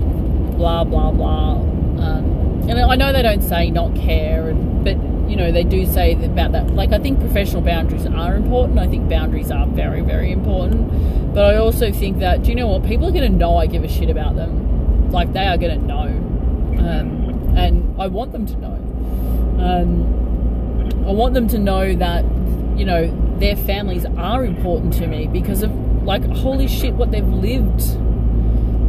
blah 0.56 0.84
blah 0.84 1.12
blah. 1.12 1.54
Um, 1.54 2.66
and 2.68 2.80
I 2.80 2.96
know 2.96 3.14
they 3.14 3.22
don't 3.22 3.42
say 3.42 3.70
not 3.70 3.96
care, 3.96 4.50
and, 4.50 4.84
but 4.84 4.98
you 5.30 5.36
know 5.36 5.52
they 5.52 5.64
do 5.64 5.86
say 5.86 6.14
about 6.14 6.52
that. 6.54 6.74
Like 6.74 6.92
I 6.92 7.00
think 7.00 7.20
professional 7.20 7.62
boundaries 7.62 8.06
are 8.06 8.36
important. 8.36 8.80
I 8.80 8.88
think 8.88 9.10
boundaries 9.10 9.52
are 9.52 9.68
very 9.68 10.02
very 10.02 10.32
important. 10.32 11.34
But 11.34 11.46
I 11.54 11.58
also 11.58 11.92
think 11.92 12.20
that 12.20 12.44
do 12.44 12.50
you 12.50 12.56
know 12.56 12.68
what 12.68 12.86
people 12.86 13.08
are 13.08 13.12
going 13.12 13.32
to 13.32 13.38
know 13.38 13.58
I 13.58 13.68
give 13.68 13.84
a 13.84 13.90
shit 13.90 14.10
about 14.10 14.36
them. 14.36 15.12
Like 15.12 15.34
they 15.34 15.46
are 15.48 15.58
going 15.58 15.80
to 15.80 15.86
know, 15.86 16.08
um, 16.80 17.56
and 17.56 18.02
I 18.02 18.08
want 18.08 18.32
them 18.32 18.46
to 18.46 18.56
know. 18.58 18.76
Um, 19.60 20.26
I 21.08 21.12
want 21.12 21.36
them 21.36 21.48
to 21.50 21.60
know 21.60 21.94
that, 21.96 22.26
you 22.76 22.84
know, 22.84 23.38
their 23.40 23.56
families 23.56 24.06
are 24.18 24.44
important 24.44 24.94
to 24.96 25.08
me 25.08 25.28
because 25.28 25.62
of, 25.62 25.72
like, 26.04 26.24
holy 26.26 26.68
shit, 26.68 26.96
what 26.96 27.12
they've 27.12 27.28
lived. 27.28 27.80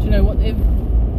Do 0.00 0.04
you 0.04 0.10
know, 0.10 0.24
what 0.24 0.38
they've 0.38 0.56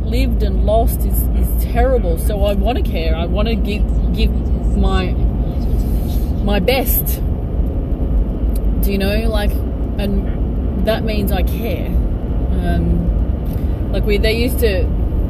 lived 0.07 0.43
and 0.43 0.65
lost 0.65 0.99
is, 1.01 1.21
is 1.21 1.63
terrible. 1.63 2.17
So 2.17 2.43
I 2.43 2.53
want 2.53 2.77
to 2.77 2.83
care. 2.83 3.15
I 3.15 3.25
want 3.25 3.47
to 3.47 3.55
give, 3.55 3.83
give 4.15 4.31
my, 4.77 5.11
my 6.43 6.59
best. 6.59 7.21
Do 8.83 8.91
you 8.91 8.97
know, 8.97 9.29
like, 9.29 9.51
and 9.51 10.85
that 10.87 11.03
means 11.03 11.31
I 11.31 11.43
care. 11.43 11.87
Um, 11.87 13.91
like 13.91 14.03
we, 14.03 14.17
they 14.17 14.41
used 14.41 14.59
to, 14.59 14.83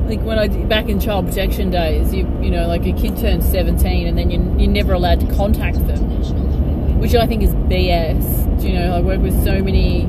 like 0.07 0.21
when 0.21 0.39
I 0.39 0.47
back 0.47 0.87
in 0.87 0.99
child 0.99 1.27
protection 1.27 1.69
days, 1.69 2.13
you 2.13 2.25
you 2.41 2.49
know, 2.49 2.67
like 2.67 2.85
a 2.85 2.93
kid 2.93 3.17
turns 3.17 3.49
17 3.49 4.07
and 4.07 4.17
then 4.17 4.31
you, 4.31 4.39
you're 4.57 4.71
never 4.71 4.93
allowed 4.93 5.19
to 5.19 5.35
contact 5.35 5.85
them, 5.87 6.99
which 6.99 7.13
I 7.13 7.27
think 7.27 7.43
is 7.43 7.53
BS. 7.53 8.61
Do 8.61 8.67
you 8.67 8.73
know, 8.73 8.95
I 8.95 9.01
work 9.01 9.19
with 9.19 9.43
so 9.43 9.61
many 9.61 10.07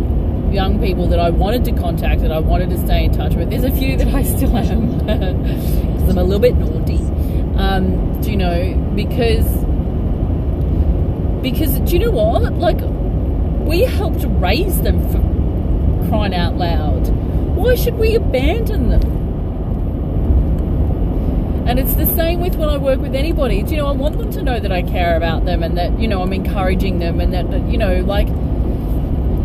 young 0.52 0.80
people 0.80 1.06
that 1.08 1.18
I 1.18 1.30
wanted 1.30 1.64
to 1.66 1.72
contact 1.72 2.22
that 2.22 2.32
I 2.32 2.38
wanted 2.38 2.70
to 2.70 2.78
stay 2.78 3.04
in 3.04 3.12
touch 3.12 3.34
with. 3.34 3.50
There's 3.50 3.64
a 3.64 3.70
few 3.70 3.96
that 3.98 4.14
I 4.14 4.22
still 4.22 4.56
am 4.56 4.98
because 4.98 6.08
I'm 6.08 6.18
a 6.18 6.24
little 6.24 6.40
bit 6.40 6.56
naughty. 6.56 6.98
Um, 7.56 8.20
do 8.20 8.30
you 8.30 8.36
know 8.36 8.92
because 8.94 9.46
because 11.42 11.78
do 11.80 11.96
you 11.96 12.04
know 12.04 12.10
what? 12.10 12.54
Like 12.54 12.78
we 13.66 13.82
helped 13.82 14.24
raise 14.40 14.80
them 14.82 15.00
for 15.10 16.08
crying 16.08 16.34
out 16.34 16.56
loud. 16.56 17.08
Why 17.56 17.74
should 17.74 17.98
we 17.98 18.14
abandon 18.14 18.90
them? 18.90 19.18
And 21.68 21.78
it's 21.78 21.92
the 21.94 22.06
same 22.06 22.40
with 22.40 22.56
when 22.56 22.70
I 22.70 22.78
work 22.78 22.98
with 22.98 23.14
anybody. 23.14 23.62
Do 23.62 23.72
you 23.72 23.76
know, 23.76 23.88
I 23.88 23.92
want 23.92 24.16
them 24.16 24.30
to 24.32 24.42
know 24.42 24.58
that 24.58 24.72
I 24.72 24.80
care 24.80 25.18
about 25.18 25.44
them 25.44 25.62
and 25.62 25.76
that, 25.76 26.00
you 26.00 26.08
know, 26.08 26.22
I'm 26.22 26.32
encouraging 26.32 26.98
them 26.98 27.20
and 27.20 27.34
that, 27.34 27.44
you 27.68 27.76
know, 27.76 28.00
like, 28.00 28.28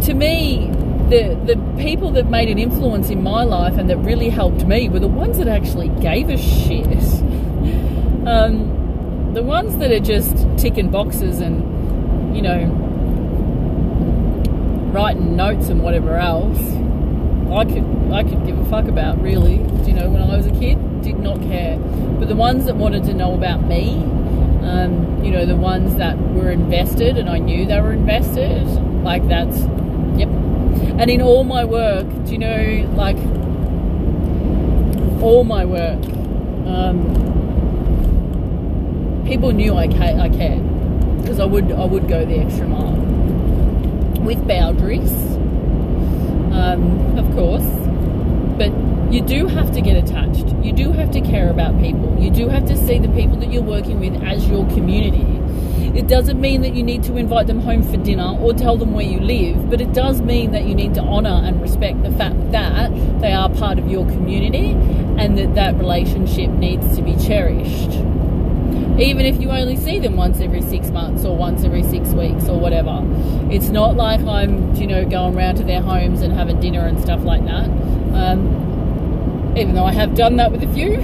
to 0.05 0.13
me, 0.13 0.71
the, 1.13 1.53
the 1.53 1.77
people 1.77 2.09
that 2.11 2.27
made 2.27 2.49
an 2.49 2.57
influence 2.57 3.11
in 3.11 3.21
my 3.21 3.43
life 3.43 3.77
and 3.77 3.87
that 3.87 3.97
really 3.97 4.29
helped 4.29 4.65
me 4.65 4.89
were 4.89 4.99
the 4.99 5.07
ones 5.07 5.37
that 5.37 5.47
actually 5.47 5.89
gave 6.01 6.27
a 6.29 6.37
shit. 6.37 6.87
um, 8.25 9.31
the 9.35 9.43
ones 9.43 9.77
that 9.77 9.91
are 9.91 9.99
just 9.99 10.35
ticking 10.57 10.89
boxes 10.89 11.39
and, 11.39 12.35
you 12.35 12.41
know, 12.41 12.65
writing 14.91 15.35
notes 15.35 15.69
and 15.69 15.83
whatever 15.83 16.17
else, 16.17 16.57
I 17.51 17.65
could 17.65 17.85
I 18.11 18.23
could 18.23 18.45
give 18.47 18.57
a 18.57 18.65
fuck 18.65 18.85
about 18.85 19.21
really. 19.21 19.57
Do 19.57 19.83
You 19.87 19.93
know, 19.93 20.09
when 20.09 20.21
I 20.21 20.35
was 20.35 20.47
a 20.47 20.51
kid, 20.51 21.01
did 21.03 21.19
not 21.19 21.39
care. 21.41 21.77
But 21.77 22.27
the 22.27 22.35
ones 22.35 22.65
that 22.65 22.75
wanted 22.75 23.03
to 23.03 23.13
know 23.13 23.35
about 23.35 23.63
me, 23.63 23.93
um, 24.63 25.23
you 25.23 25.29
know, 25.29 25.45
the 25.45 25.55
ones 25.55 25.95
that 25.97 26.17
were 26.17 26.49
invested 26.49 27.17
and 27.17 27.29
I 27.29 27.37
knew 27.37 27.67
they 27.67 27.79
were 27.81 27.93
invested, 27.93 28.65
like 29.03 29.27
that's. 29.27 29.61
And 30.99 31.09
in 31.09 31.21
all 31.21 31.43
my 31.43 31.65
work, 31.65 32.07
do 32.25 32.31
you 32.31 32.37
know, 32.37 32.93
like, 32.95 33.17
all 35.21 35.43
my 35.43 35.65
work, 35.65 36.03
um, 36.67 37.23
people 39.25 39.51
knew 39.51 39.73
I, 39.75 39.87
ca- 39.87 40.19
I 40.19 40.29
cared 40.29 40.61
because 41.21 41.39
I 41.39 41.45
would 41.45 41.71
I 41.71 41.85
would 41.85 42.07
go 42.09 42.25
the 42.25 42.37
extra 42.39 42.67
mile 42.67 42.91
with 44.21 44.45
boundaries, 44.47 45.11
um, 46.53 47.17
of 47.17 47.33
course, 47.33 47.63
but 48.57 48.71
you 49.11 49.21
do 49.21 49.47
have 49.47 49.71
to 49.73 49.81
get 49.81 49.95
attached. 49.95 50.47
You 50.63 50.73
do 50.73 50.91
have 50.91 51.11
to 51.11 51.21
care 51.21 51.49
about 51.49 51.79
people. 51.79 52.17
You 52.19 52.29
do 52.29 52.49
have 52.49 52.65
to 52.67 52.77
see 52.77 52.99
the 52.99 53.09
people 53.09 53.37
that 53.37 53.51
you're 53.51 53.63
working 53.63 53.99
with 53.99 54.21
as 54.23 54.47
your 54.47 54.65
community. 54.69 55.32
It 55.95 56.07
doesn't 56.07 56.41
mean 56.41 56.61
that 56.61 56.73
you 56.73 56.81
need 56.81 57.03
to 57.03 57.17
invite 57.17 57.45
them 57.45 57.59
home 57.59 57.83
for 57.83 57.97
dinner 57.97 58.35
or 58.39 58.53
tell 58.53 58.77
them 58.77 58.93
where 58.93 59.05
you 59.05 59.19
live, 59.19 59.69
but 59.69 59.79
it 59.79 59.93
does 59.93 60.21
mean 60.21 60.51
that 60.51 60.65
you 60.65 60.73
need 60.73 60.95
to 60.95 61.01
honour 61.01 61.41
and 61.45 61.61
respect 61.61 62.01
the 62.01 62.11
fact 62.11 62.51
that 62.51 62.89
they 63.21 63.31
are 63.31 63.47
part 63.47 63.77
of 63.77 63.87
your 63.87 64.03
community 64.07 64.71
and 65.21 65.37
that 65.37 65.53
that 65.53 65.75
relationship 65.77 66.49
needs 66.49 66.95
to 66.95 67.03
be 67.03 67.15
cherished. 67.17 67.91
Even 68.99 69.25
if 69.25 69.39
you 69.39 69.51
only 69.51 69.75
see 69.75 69.99
them 69.99 70.15
once 70.15 70.39
every 70.39 70.63
six 70.63 70.89
months 70.89 71.25
or 71.25 71.37
once 71.37 71.63
every 71.63 71.83
six 71.83 72.09
weeks 72.09 72.47
or 72.47 72.59
whatever. 72.59 73.01
It's 73.51 73.69
not 73.69 73.95
like 73.95 74.21
I'm, 74.21 74.73
you 74.75 74.87
know, 74.87 75.05
going 75.05 75.35
around 75.35 75.55
to 75.57 75.63
their 75.63 75.81
homes 75.81 76.21
and 76.21 76.33
having 76.33 76.59
dinner 76.59 76.87
and 76.87 76.99
stuff 76.99 77.23
like 77.23 77.43
that. 77.45 77.65
Um, 77.65 79.53
even 79.55 79.75
though 79.75 79.85
I 79.85 79.93
have 79.93 80.15
done 80.15 80.37
that 80.37 80.51
with 80.51 80.63
a 80.63 80.73
few. 80.73 80.95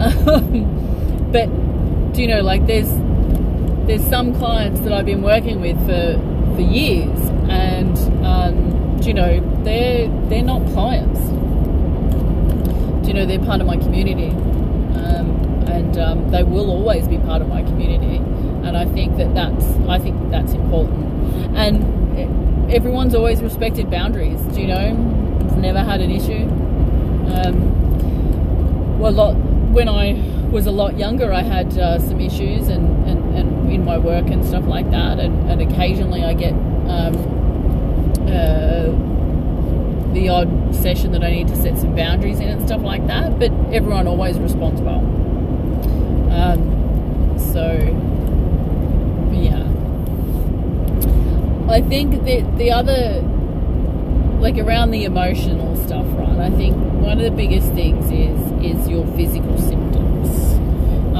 um, 0.00 1.30
but 1.32 1.46
do 2.12 2.22
you 2.22 2.28
know, 2.28 2.42
like 2.42 2.66
there's 2.66 2.90
there's 3.90 4.08
some 4.08 4.32
clients 4.36 4.78
that 4.82 4.92
I've 4.92 5.04
been 5.04 5.20
working 5.20 5.60
with 5.60 5.76
for 5.80 6.54
for 6.54 6.60
years, 6.60 7.18
and 7.48 7.98
um, 8.24 9.02
you 9.02 9.12
know 9.12 9.40
they're 9.64 10.06
they're 10.28 10.44
not 10.44 10.64
clients. 10.68 11.18
Do 13.02 13.08
you 13.08 13.14
know 13.14 13.26
they're 13.26 13.40
part 13.40 13.60
of 13.60 13.66
my 13.66 13.76
community, 13.76 14.28
um, 14.28 15.64
and 15.66 15.98
um, 15.98 16.30
they 16.30 16.44
will 16.44 16.70
always 16.70 17.08
be 17.08 17.18
part 17.18 17.42
of 17.42 17.48
my 17.48 17.62
community. 17.64 18.18
And 18.64 18.76
I 18.76 18.84
think 18.84 19.16
that 19.16 19.34
that's 19.34 19.64
I 19.88 19.98
think 19.98 20.30
that's 20.30 20.52
important. 20.52 21.56
And 21.56 22.70
everyone's 22.72 23.16
always 23.16 23.42
respected 23.42 23.90
boundaries. 23.90 24.40
Do 24.54 24.60
you 24.60 24.68
know? 24.68 25.40
I've 25.50 25.58
never 25.58 25.80
had 25.80 26.00
an 26.00 26.12
issue. 26.12 26.44
Um, 27.34 29.00
well, 29.00 29.10
lot, 29.10 29.34
when 29.34 29.88
I 29.88 30.12
was 30.50 30.66
a 30.66 30.70
lot 30.70 30.96
younger, 30.96 31.32
I 31.32 31.42
had 31.42 31.76
uh, 31.76 31.98
some 31.98 32.20
issues 32.20 32.68
and, 32.68 33.08
and, 33.08 33.36
and, 33.36 33.59
my 33.90 33.98
work 33.98 34.26
and 34.30 34.44
stuff 34.44 34.66
like 34.66 34.88
that, 34.92 35.18
and, 35.18 35.50
and 35.50 35.60
occasionally 35.60 36.22
I 36.22 36.32
get 36.32 36.52
um, 36.52 37.14
uh, 38.28 38.86
the 40.14 40.28
odd 40.28 40.74
session 40.76 41.10
that 41.10 41.24
I 41.24 41.30
need 41.30 41.48
to 41.48 41.56
set 41.56 41.76
some 41.76 41.96
boundaries 41.96 42.38
in 42.38 42.48
and 42.48 42.64
stuff 42.64 42.82
like 42.82 43.04
that. 43.08 43.38
But 43.40 43.50
everyone 43.72 44.06
always 44.06 44.38
responds 44.38 44.80
well. 44.80 45.00
Um, 46.30 47.36
so, 47.52 47.64
yeah. 49.32 49.66
I 51.68 51.80
think 51.80 52.24
that 52.24 52.58
the 52.58 52.70
other, 52.70 53.22
like 54.38 54.56
around 54.56 54.92
the 54.92 55.04
emotional 55.04 55.74
stuff, 55.84 56.06
right? 56.10 56.38
I 56.38 56.50
think 56.50 56.76
one 57.02 57.18
of 57.18 57.24
the 57.24 57.30
biggest 57.32 57.72
things 57.72 58.04
is 58.06 58.38
is 58.62 58.88
your 58.88 59.04
physical 59.16 59.58
symptoms. 59.58 59.89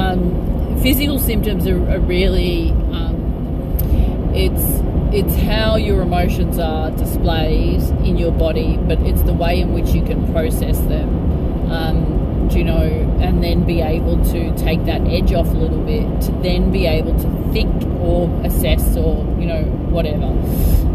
Um, 0.00 0.80
physical 0.82 1.18
symptoms 1.18 1.66
are, 1.66 1.90
are 1.90 2.00
really 2.00 2.70
um, 2.70 4.32
it's 4.34 4.80
it's 5.12 5.36
how 5.42 5.76
your 5.76 6.00
emotions 6.02 6.58
are 6.58 6.90
displayed 6.92 7.82
in 8.06 8.16
your 8.16 8.32
body, 8.32 8.76
but 8.76 8.98
it's 9.00 9.22
the 9.22 9.32
way 9.32 9.60
in 9.60 9.72
which 9.72 9.90
you 9.90 10.02
can 10.02 10.32
process 10.32 10.78
them. 10.80 11.70
Um, 11.70 12.48
you 12.50 12.64
know, 12.64 12.82
and 13.20 13.44
then 13.44 13.64
be 13.64 13.80
able 13.80 14.16
to 14.32 14.56
take 14.56 14.84
that 14.86 15.02
edge 15.02 15.32
off 15.32 15.46
a 15.46 15.58
little 15.58 15.84
bit 15.84 16.20
to 16.22 16.32
then 16.42 16.72
be 16.72 16.86
able 16.86 17.16
to 17.16 17.52
think 17.52 17.70
or 18.00 18.28
assess 18.44 18.96
or 18.96 19.24
you 19.38 19.46
know 19.46 19.62
whatever. 19.90 20.26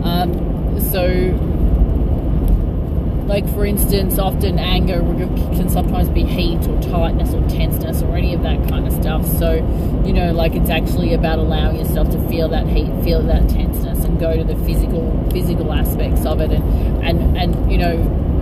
Um, 0.04 0.80
so 0.92 1.06
like 3.26 3.48
for 3.54 3.66
instance 3.66 4.20
often 4.20 4.60
anger 4.60 5.00
can 5.56 5.70
sometimes 5.70 6.10
be 6.10 6.24
heat 6.24 6.60
or 6.68 6.82
tightness 6.82 7.34
or 7.34 7.42
tenseness 7.50 8.02
or 8.04 8.16
any 8.16 8.34
of 8.34 8.44
that 8.44 8.68
kind 8.70 8.88
of 8.88 8.94
stuff. 8.94 9.26
So 9.26 9.56
you 10.06 10.14
know 10.14 10.32
like 10.32 10.54
it's 10.56 10.70
actually 10.70 11.14
about 11.14 11.40
allowing 11.40 11.78
yourself 11.78 12.10
to 12.12 12.30
feel 12.30 12.48
that 12.50 12.68
heat 12.68 12.92
feel 13.04 13.22
that 13.24 13.50
tenseness 13.50 14.04
and 14.06 14.20
go 14.20 14.36
to 14.36 14.44
the 14.44 14.56
physical 14.66 15.30
physical 15.32 15.74
aspects 15.74 16.26
of 16.26 16.40
it 16.40 16.52
and 16.52 17.04
and 17.04 17.38
and 17.38 17.72
you 17.72 17.78
know 17.78 17.94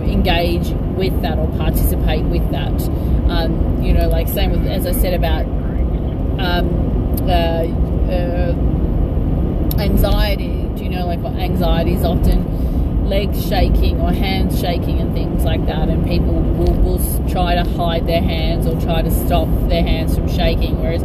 engage 0.04 0.68
with 0.96 1.22
that 1.22 1.38
or 1.38 1.48
participate 1.56 2.24
with 2.24 2.48
that. 2.50 2.72
Um, 3.30 3.82
you 3.82 3.92
know 3.92 4.08
like 4.08 4.28
same 4.28 4.50
with 4.50 4.66
as 4.66 4.86
i 4.86 4.92
said 4.92 5.14
about 5.14 5.46
um, 6.38 6.84
uh, 7.28 7.64
uh, 8.12 8.54
anxiety. 9.80 10.68
Do 10.76 10.84
you 10.84 10.90
know 10.90 11.06
like 11.06 11.20
what 11.20 11.34
anxiety 11.34 11.94
is 11.94 12.04
often 12.04 12.44
legs 13.04 13.46
shaking 13.48 14.00
or 14.00 14.12
hands 14.12 14.60
shaking 14.60 14.98
and 15.00 15.14
things 15.14 15.44
like 15.44 15.64
that 15.66 15.88
and 15.88 16.06
people 16.06 16.34
will, 16.34 16.74
will 16.82 17.28
try 17.28 17.54
to 17.54 17.64
hide 17.70 18.06
their 18.06 18.22
hands 18.22 18.66
or 18.66 18.80
try 18.80 19.02
to 19.02 19.10
stop 19.10 19.48
their 19.68 19.82
hands 19.82 20.14
from 20.14 20.28
shaking 20.28 20.80
whereas 20.80 21.02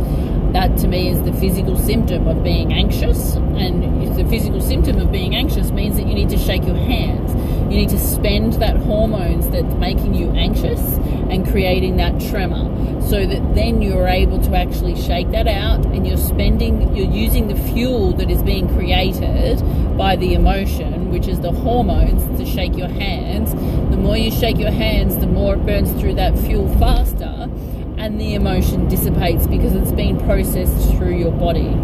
that 0.54 0.78
to 0.78 0.88
me 0.88 1.10
is 1.10 1.22
the 1.24 1.34
physical 1.34 1.78
symptom 1.78 2.28
of 2.28 2.44
being 2.44 2.74
anxious 2.74 3.36
and 3.36 4.00
the 4.20 4.26
physical 4.26 4.60
symptom 4.60 5.00
of 5.00 5.12
being 5.12 5.34
anxious 5.34 5.72
means 5.72 5.96
that 5.96 6.06
you 6.06 6.14
need 6.14 6.30
to 6.30 6.38
shake 6.38 6.66
your 6.66 6.76
hands. 6.76 7.34
You 7.72 7.78
need 7.78 7.90
to 7.90 8.00
spend 8.00 8.54
that 8.54 8.76
hormones 8.78 9.48
that's 9.50 9.74
making 9.76 10.14
you 10.14 10.30
anxious 10.32 10.82
and 11.30 11.48
creating 11.48 11.98
that 11.98 12.20
tremor 12.30 12.66
so 13.02 13.26
that 13.26 13.56
then 13.56 13.82
you're 13.82 14.08
able 14.08 14.42
to 14.42 14.56
actually 14.56 14.96
shake 15.02 15.32
that 15.32 15.48
out 15.48 15.86
and 15.86 16.06
you're 16.06 16.18
spending 16.18 16.96
you're 16.96 17.10
using 17.10 17.48
the 17.48 17.56
fuel 17.72 18.14
that 18.14 18.30
is 18.30 18.44
being 18.44 18.68
created 18.76 19.58
by 19.98 20.16
the 20.16 20.34
emotion 20.34 20.99
which 21.10 21.28
is 21.28 21.40
the 21.42 21.52
hormones 21.52 22.40
to 22.40 22.46
shake 22.46 22.76
your 22.78 22.88
hands 22.88 23.54
the 23.92 23.98
more 23.98 24.18
you 24.18 24.32
shake 24.32 24.58
your 24.58 24.72
hands 24.72 25.18
the 25.18 25.28
more 25.28 25.56
it 25.56 25.66
burns 25.66 25.92
through 26.00 26.14
that 26.14 26.38
fuel 26.40 26.68
faster 26.80 27.50
and 27.98 28.20
the 28.20 28.34
emotion 28.34 28.88
dissipates 28.88 29.48
because 29.48 29.74
it's 29.76 29.92
been 29.92 30.18
processed 30.22 30.90
through 30.92 31.16
your 31.18 31.32
body 31.32 31.76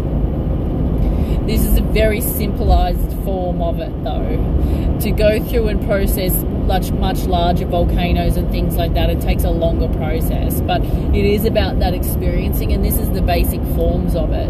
this 1.46 1.64
is 1.64 1.78
a 1.78 1.80
very 1.80 2.20
simplified 2.20 2.96
form 3.22 3.62
of 3.62 3.78
it, 3.78 3.92
though. 4.02 4.98
To 5.00 5.10
go 5.12 5.40
through 5.44 5.68
and 5.68 5.86
process 5.86 6.32
much, 6.66 6.90
much 6.92 7.24
larger 7.24 7.66
volcanoes 7.66 8.36
and 8.36 8.50
things 8.50 8.76
like 8.76 8.94
that, 8.94 9.08
it 9.10 9.20
takes 9.20 9.44
a 9.44 9.50
longer 9.50 9.88
process. 9.96 10.60
But 10.60 10.82
it 10.84 11.24
is 11.24 11.44
about 11.44 11.78
that 11.78 11.94
experiencing, 11.94 12.72
and 12.72 12.84
this 12.84 12.98
is 12.98 13.10
the 13.10 13.22
basic 13.22 13.62
forms 13.74 14.14
of 14.14 14.32
it. 14.32 14.48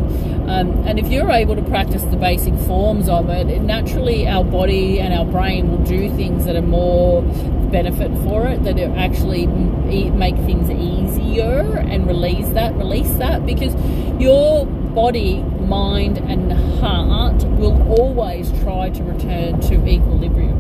Um, 0.49 0.85
and 0.87 0.99
if 0.99 1.09
you're 1.09 1.31
able 1.31 1.57
to 1.57 1.63
practice 1.63 2.03
the 2.03 2.17
basic 2.17 2.55
forms 2.67 3.09
of 3.09 3.29
it, 3.29 3.49
it, 3.49 3.63
naturally 3.63 4.27
our 4.27 4.45
body 4.45 5.01
and 5.01 5.13
our 5.13 5.25
brain 5.25 5.71
will 5.71 5.85
do 5.85 6.09
things 6.17 6.45
that 6.45 6.57
are 6.57 6.63
more 6.63 7.23
benefit 7.71 8.13
for 8.23 8.47
it, 8.47 8.63
that 8.65 8.79
actually 8.79 9.47
make 9.47 10.37
things 10.37 10.71
easier 10.71 11.79
and 11.79 12.07
release 12.07 12.49
that, 12.51 12.75
release 12.77 13.11
that, 13.15 13.45
because 13.45 13.75
your 14.21 14.67
body 14.67 15.43
mind 15.43 16.19
and 16.19 16.53
heart 16.81 17.45
will 17.59 17.83
always 17.99 18.51
try 18.63 18.89
to 18.89 19.03
return 19.03 19.61
to 19.61 19.75
equilibrium. 19.87 20.56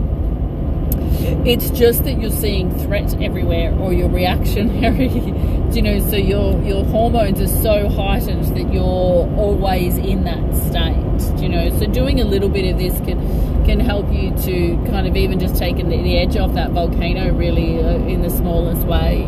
It's 1.45 1.71
just 1.71 2.05
that 2.05 2.21
you're 2.21 2.31
seeing 2.31 2.71
threats 2.79 3.15
everywhere 3.21 3.75
or 3.75 3.93
you're 3.93 4.09
reactionary, 4.09 5.09
you 5.73 5.83
know, 5.83 5.99
so 6.11 6.17
your 6.17 6.61
your 6.63 6.85
hormones 6.85 7.41
are 7.41 7.63
so 7.63 7.89
heightened 7.89 8.45
that 8.57 8.73
you're 8.73 8.83
always 8.83 9.97
in 9.99 10.25
that 10.25 10.55
state, 10.55 11.43
you 11.43 11.49
know. 11.49 11.77
So 11.79 11.87
doing 11.87 12.21
a 12.21 12.25
little 12.25 12.49
bit 12.49 12.73
of 12.73 12.79
this 12.79 12.99
can 13.07 13.65
can 13.65 13.81
help 13.81 14.13
you 14.13 14.31
to 14.31 14.77
kind 14.91 15.07
of 15.07 15.17
even 15.17 15.41
just 15.41 15.57
take 15.57 15.77
the, 15.77 15.83
the 15.83 16.17
edge 16.17 16.37
off 16.37 16.55
that 16.55 16.71
volcano 16.71 17.33
really 17.33 17.83
uh, 17.83 17.97
in 18.07 18.23
the 18.23 18.31
smallest 18.31 18.87
way. 18.87 19.25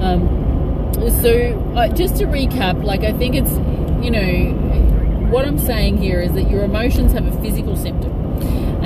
Um, 0.00 0.92
so 1.22 1.74
uh, 1.76 1.88
just 1.88 2.16
to 2.16 2.24
recap, 2.24 2.82
like 2.82 3.02
I 3.02 3.12
think 3.12 3.34
it's 3.34 3.52
you 4.04 4.10
know 4.10 4.66
what 5.30 5.44
I'm 5.44 5.58
saying 5.58 5.98
here 5.98 6.20
is 6.20 6.32
that 6.32 6.48
your 6.48 6.62
emotions 6.62 7.12
have 7.12 7.26
a 7.26 7.42
physical 7.42 7.76
symptom. 7.76 8.15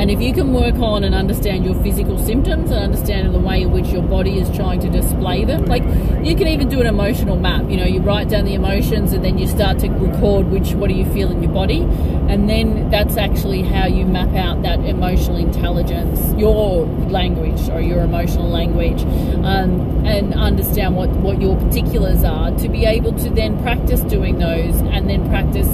And 0.01 0.11
if 0.11 0.19
you 0.19 0.33
can 0.33 0.55
work 0.55 0.77
on 0.77 1.05
and 1.05 1.15
understand 1.15 1.63
your 1.63 1.75
physical 1.83 2.17
symptoms 2.25 2.71
and 2.71 2.83
understand 2.83 3.35
the 3.35 3.39
way 3.39 3.61
in 3.61 3.71
which 3.71 3.89
your 3.89 4.01
body 4.01 4.39
is 4.39 4.49
trying 4.57 4.81
to 4.81 4.89
display 4.89 5.45
them, 5.45 5.67
like 5.67 5.83
you 6.25 6.35
can 6.35 6.49
even 6.49 6.71
do 6.71 6.81
an 6.81 6.87
emotional 6.87 7.37
map. 7.37 7.69
You 7.69 7.77
know, 7.77 7.85
you 7.85 8.01
write 8.01 8.31
down 8.31 8.47
the 8.47 8.55
emotions 8.55 9.13
and 9.13 9.23
then 9.23 9.37
you 9.37 9.47
start 9.47 9.79
to 9.81 9.89
record 9.91 10.47
which 10.47 10.73
what 10.73 10.89
do 10.89 10.95
you 10.95 11.05
feel 11.13 11.31
in 11.31 11.43
your 11.43 11.53
body, 11.53 11.83
and 12.31 12.49
then 12.49 12.89
that's 12.89 13.19
actually 13.19 13.61
how 13.61 13.89
you 13.89 14.07
map 14.07 14.35
out 14.35 14.63
that 14.63 14.81
emotional 14.87 15.37
intelligence, 15.37 16.19
your 16.41 16.87
language 17.11 17.69
or 17.69 17.83
your 17.83 18.01
emotional 18.01 18.49
language, 18.49 19.03
um, 19.45 20.07
and 20.07 20.33
understand 20.33 20.97
what 20.97 21.11
what 21.11 21.43
your 21.43 21.57
particulars 21.57 22.25
are 22.25 22.51
to 22.53 22.71
be 22.71 22.87
able 22.87 23.13
to 23.19 23.29
then 23.29 23.61
practice 23.61 24.01
doing 24.01 24.39
those 24.39 24.81
and 24.81 25.11
then 25.11 25.29
practice 25.29 25.69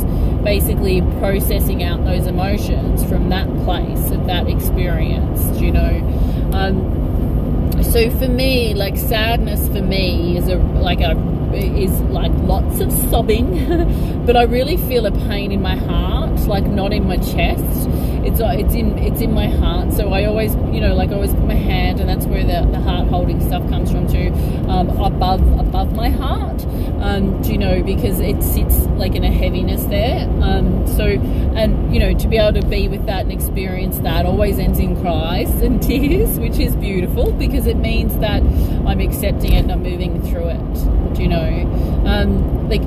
basically 0.46 1.00
processing 1.18 1.82
out 1.82 2.04
those 2.04 2.28
emotions 2.28 3.02
from 3.10 3.30
that 3.30 3.48
place 3.64 4.12
of 4.12 4.26
that 4.28 4.46
experience, 4.46 5.60
you 5.60 5.72
know. 5.72 6.52
Um, 6.52 7.82
so 7.82 8.08
for 8.16 8.28
me, 8.28 8.72
like 8.72 8.96
sadness 8.96 9.66
for 9.66 9.82
me 9.82 10.38
is 10.38 10.46
a 10.46 10.54
like 10.54 11.00
a 11.00 11.16
is 11.56 11.90
like 12.10 12.32
lots 12.36 12.80
of 12.80 12.92
sobbing, 13.10 14.24
but 14.26 14.36
I 14.36 14.42
really 14.44 14.76
feel 14.76 15.06
a 15.06 15.12
pain 15.12 15.52
in 15.52 15.62
my 15.62 15.76
heart, 15.76 16.40
like 16.46 16.66
not 16.66 16.92
in 16.92 17.06
my 17.06 17.16
chest 17.16 17.88
it's 18.26 18.40
uh, 18.40 18.54
it's 18.58 18.74
in 18.74 18.98
it's 18.98 19.20
in 19.20 19.32
my 19.32 19.48
heart. 19.48 19.92
So 19.92 20.12
I 20.12 20.24
always 20.24 20.54
you 20.74 20.80
know 20.80 20.94
like 20.94 21.10
I 21.10 21.14
always 21.14 21.32
put 21.32 21.44
my 21.44 21.54
hand, 21.54 22.00
and 22.00 22.08
that's 22.08 22.26
where 22.26 22.42
the, 22.42 22.68
the 22.70 22.80
heart 22.80 23.08
holding 23.08 23.40
stuff 23.40 23.66
comes 23.68 23.90
from 23.90 24.08
too, 24.08 24.32
um, 24.68 24.90
above 25.00 25.40
above 25.58 25.94
my 25.94 26.10
heart. 26.10 26.64
Um, 27.00 27.42
you 27.44 27.58
know 27.58 27.82
because 27.82 28.18
it 28.20 28.42
sits 28.42 28.78
like 28.98 29.14
in 29.14 29.22
a 29.22 29.30
heaviness 29.30 29.84
there. 29.84 30.28
Um, 30.42 30.86
so 30.88 31.04
and 31.04 31.94
you 31.94 32.00
know 32.00 32.14
to 32.14 32.28
be 32.28 32.36
able 32.36 32.60
to 32.60 32.66
be 32.66 32.88
with 32.88 33.06
that 33.06 33.22
and 33.22 33.32
experience 33.32 33.98
that 34.00 34.26
always 34.26 34.58
ends 34.58 34.78
in 34.80 35.00
cries 35.00 35.50
and 35.62 35.80
tears, 35.80 36.38
which 36.40 36.58
is 36.58 36.74
beautiful 36.74 37.32
because 37.32 37.66
it 37.66 37.76
means 37.76 38.18
that 38.18 38.42
I'm 38.42 39.00
accepting 39.00 39.52
it 39.52 39.60
and 39.60 39.72
I'm 39.72 39.82
moving 39.82 40.20
through 40.22 40.48
it. 40.48 40.95
You 41.18 41.28
know? 41.28 42.02
Um, 42.06 42.68
like 42.68 42.82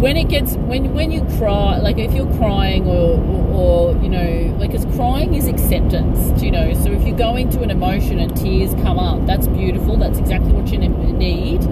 when 0.00 0.16
it 0.16 0.28
gets 0.28 0.54
when 0.54 0.94
when 0.94 1.10
you 1.10 1.22
cry 1.38 1.78
like 1.78 1.98
if 1.98 2.12
you're 2.14 2.32
crying 2.36 2.86
or, 2.86 3.18
or, 3.18 3.92
or 3.92 3.96
you 4.02 4.08
know 4.08 4.56
like 4.58 4.70
because 4.70 4.86
crying 4.94 5.34
is 5.34 5.48
acceptance 5.48 6.40
you 6.42 6.50
know? 6.50 6.72
So 6.74 6.92
if 6.92 7.06
you 7.06 7.14
go 7.14 7.34
into 7.36 7.62
an 7.62 7.70
emotion 7.70 8.20
and 8.20 8.36
tears 8.36 8.74
come 8.74 8.98
up 8.98 9.26
that's 9.26 9.48
beautiful 9.48 9.96
that's 9.96 10.18
exactly 10.18 10.52
what 10.52 10.70
you 10.70 10.78
need. 10.78 11.62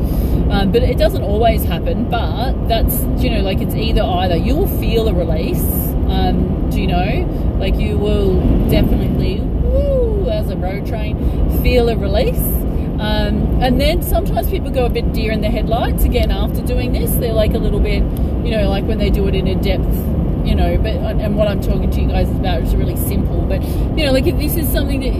Um, 0.50 0.72
but 0.72 0.82
it 0.82 0.98
doesn't 0.98 1.22
always 1.22 1.64
happen 1.64 2.10
but 2.10 2.68
that's 2.68 2.94
you 3.22 3.30
know 3.30 3.42
like 3.42 3.60
it's 3.60 3.74
either 3.74 4.02
either 4.02 4.36
you'll 4.36 4.68
feel 4.78 5.08
a 5.08 5.14
release 5.14 5.86
um, 6.08 6.70
do 6.70 6.80
you 6.80 6.86
know? 6.86 7.56
Like 7.58 7.76
you 7.76 7.96
will 7.98 8.34
definitely 8.68 9.40
woo, 9.40 10.28
as 10.28 10.50
a 10.50 10.56
road 10.56 10.86
train 10.86 11.16
feel 11.62 11.88
a 11.88 11.96
release 11.96 12.55
um, 13.00 13.62
and 13.62 13.80
then 13.80 14.02
sometimes 14.02 14.48
people 14.48 14.70
go 14.70 14.86
a 14.86 14.90
bit 14.90 15.12
deer 15.12 15.30
in 15.32 15.40
the 15.40 15.50
headlights 15.50 16.04
again 16.04 16.30
after 16.30 16.62
doing 16.62 16.92
this. 16.92 17.14
They're 17.16 17.32
like 17.32 17.54
a 17.54 17.58
little 17.58 17.80
bit, 17.80 18.02
you 18.44 18.50
know, 18.50 18.68
like 18.68 18.84
when 18.84 18.98
they 18.98 19.10
do 19.10 19.26
it 19.28 19.34
in 19.34 19.46
a 19.46 19.54
depth, 19.54 19.84
you 20.46 20.54
know. 20.54 20.78
But 20.78 20.96
and 20.96 21.36
what 21.36 21.48
I'm 21.48 21.60
talking 21.60 21.90
to 21.90 22.00
you 22.00 22.08
guys 22.08 22.30
about 22.30 22.62
is 22.62 22.74
really 22.74 22.96
simple. 22.96 23.42
But 23.42 23.62
you 23.62 24.06
know, 24.06 24.12
like 24.12 24.26
if 24.26 24.38
this 24.38 24.56
is 24.56 24.70
something 24.70 25.00
that 25.00 25.12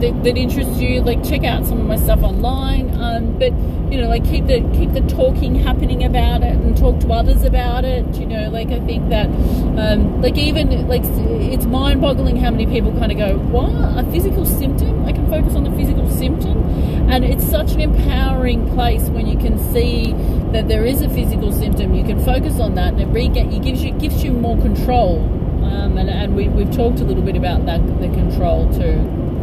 that, 0.00 0.24
that 0.24 0.36
interests 0.36 0.78
you, 0.78 1.00
like 1.02 1.24
check 1.24 1.44
out 1.44 1.64
some 1.66 1.80
of 1.80 1.86
my 1.86 1.96
stuff 1.96 2.22
online. 2.22 2.90
Um, 3.00 3.38
but 3.38 3.52
you 3.90 4.00
know, 4.00 4.08
like 4.08 4.24
keep 4.24 4.46
the 4.46 4.60
keep 4.74 4.92
the 4.92 5.00
talking 5.02 5.54
happening 5.54 6.04
about 6.04 6.42
it 6.42 6.56
and 6.56 6.76
talk 6.76 7.00
to 7.00 7.12
others 7.12 7.42
about 7.44 7.84
it. 7.84 8.04
You 8.16 8.26
know, 8.26 8.48
like 8.50 8.68
I 8.68 8.80
think 8.80 9.08
that, 9.10 9.26
um, 9.26 10.20
like 10.20 10.36
even 10.36 10.88
like 10.88 11.02
it's 11.04 11.66
mind-boggling 11.66 12.36
how 12.36 12.50
many 12.50 12.66
people 12.66 12.92
kind 12.98 13.12
of 13.12 13.18
go, 13.18 13.38
"What 13.38 13.70
a 13.70 14.08
physical 14.10 14.44
symptom? 14.44 15.04
I 15.04 15.12
can 15.12 15.28
focus 15.28 15.54
on 15.54 15.64
the 15.64 15.72
physical 15.72 16.08
symptom," 16.10 16.64
and 17.10 17.24
it's 17.24 17.44
such 17.44 17.72
an 17.72 17.80
empowering 17.80 18.68
place 18.74 19.08
when 19.08 19.26
you 19.26 19.38
can 19.38 19.58
see 19.72 20.12
that 20.52 20.68
there 20.68 20.84
is 20.84 21.02
a 21.02 21.08
physical 21.08 21.52
symptom. 21.52 21.94
You 21.94 22.04
can 22.04 22.24
focus 22.24 22.58
on 22.58 22.74
that, 22.74 22.94
and 22.94 23.02
it 23.02 23.06
re- 23.06 23.26
it 23.26 23.62
gives 23.62 23.82
you 23.84 23.92
gives 23.92 24.24
you 24.24 24.32
more 24.32 24.56
control. 24.60 25.22
Um, 25.64 25.98
and, 25.98 26.08
and 26.08 26.36
we, 26.36 26.48
we've 26.48 26.70
talked 26.70 27.00
a 27.00 27.04
little 27.04 27.24
bit 27.24 27.36
about 27.36 27.66
that 27.66 27.84
the 28.00 28.08
control 28.08 28.72
too. 28.72 29.35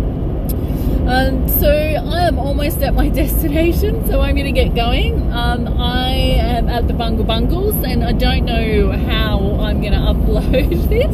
Um, 1.08 1.50
so 1.50 1.70
I 1.70 2.28
am 2.28 2.40
almost 2.40 2.82
at 2.82 2.94
my 2.94 3.10
destination, 3.22 4.08
so 4.08 4.22
I'm 4.22 4.36
going 4.36 4.54
to 4.54 4.54
get 4.54 4.74
going. 4.74 5.32
Um, 5.34 5.68
I 5.80 6.12
am 6.12 6.70
at 6.70 6.88
the 6.88 6.94
Bungle 6.94 7.26
Bungles, 7.26 7.76
and 7.84 8.04
I 8.04 8.14
don't 8.14 8.46
know 8.46 8.92
how 8.92 9.58
I'm 9.60 9.82
going 9.82 9.94
to 9.94 10.00
upload 10.00 10.90
this. 10.90 11.14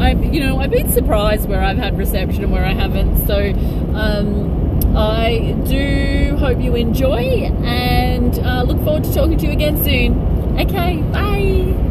I'm, 0.00 0.34
you 0.34 0.40
know, 0.40 0.58
I've 0.58 0.70
been 0.70 0.90
surprised 0.90 1.48
where 1.48 1.62
I've 1.62 1.78
had 1.78 1.96
reception 1.96 2.44
and 2.44 2.52
where 2.52 2.64
I 2.64 2.72
haven't. 2.72 3.26
So 3.26 3.50
um, 3.94 4.96
I 4.96 5.54
do 5.66 6.36
hope 6.38 6.60
you 6.60 6.74
enjoy, 6.74 7.52
and 7.64 8.36
uh, 8.40 8.64
look 8.64 8.82
forward 8.82 9.04
to 9.04 9.14
talking 9.14 9.38
to 9.38 9.46
you 9.46 9.52
again 9.52 9.82
soon. 9.84 10.58
Okay, 10.58 11.00
bye. 11.12 11.87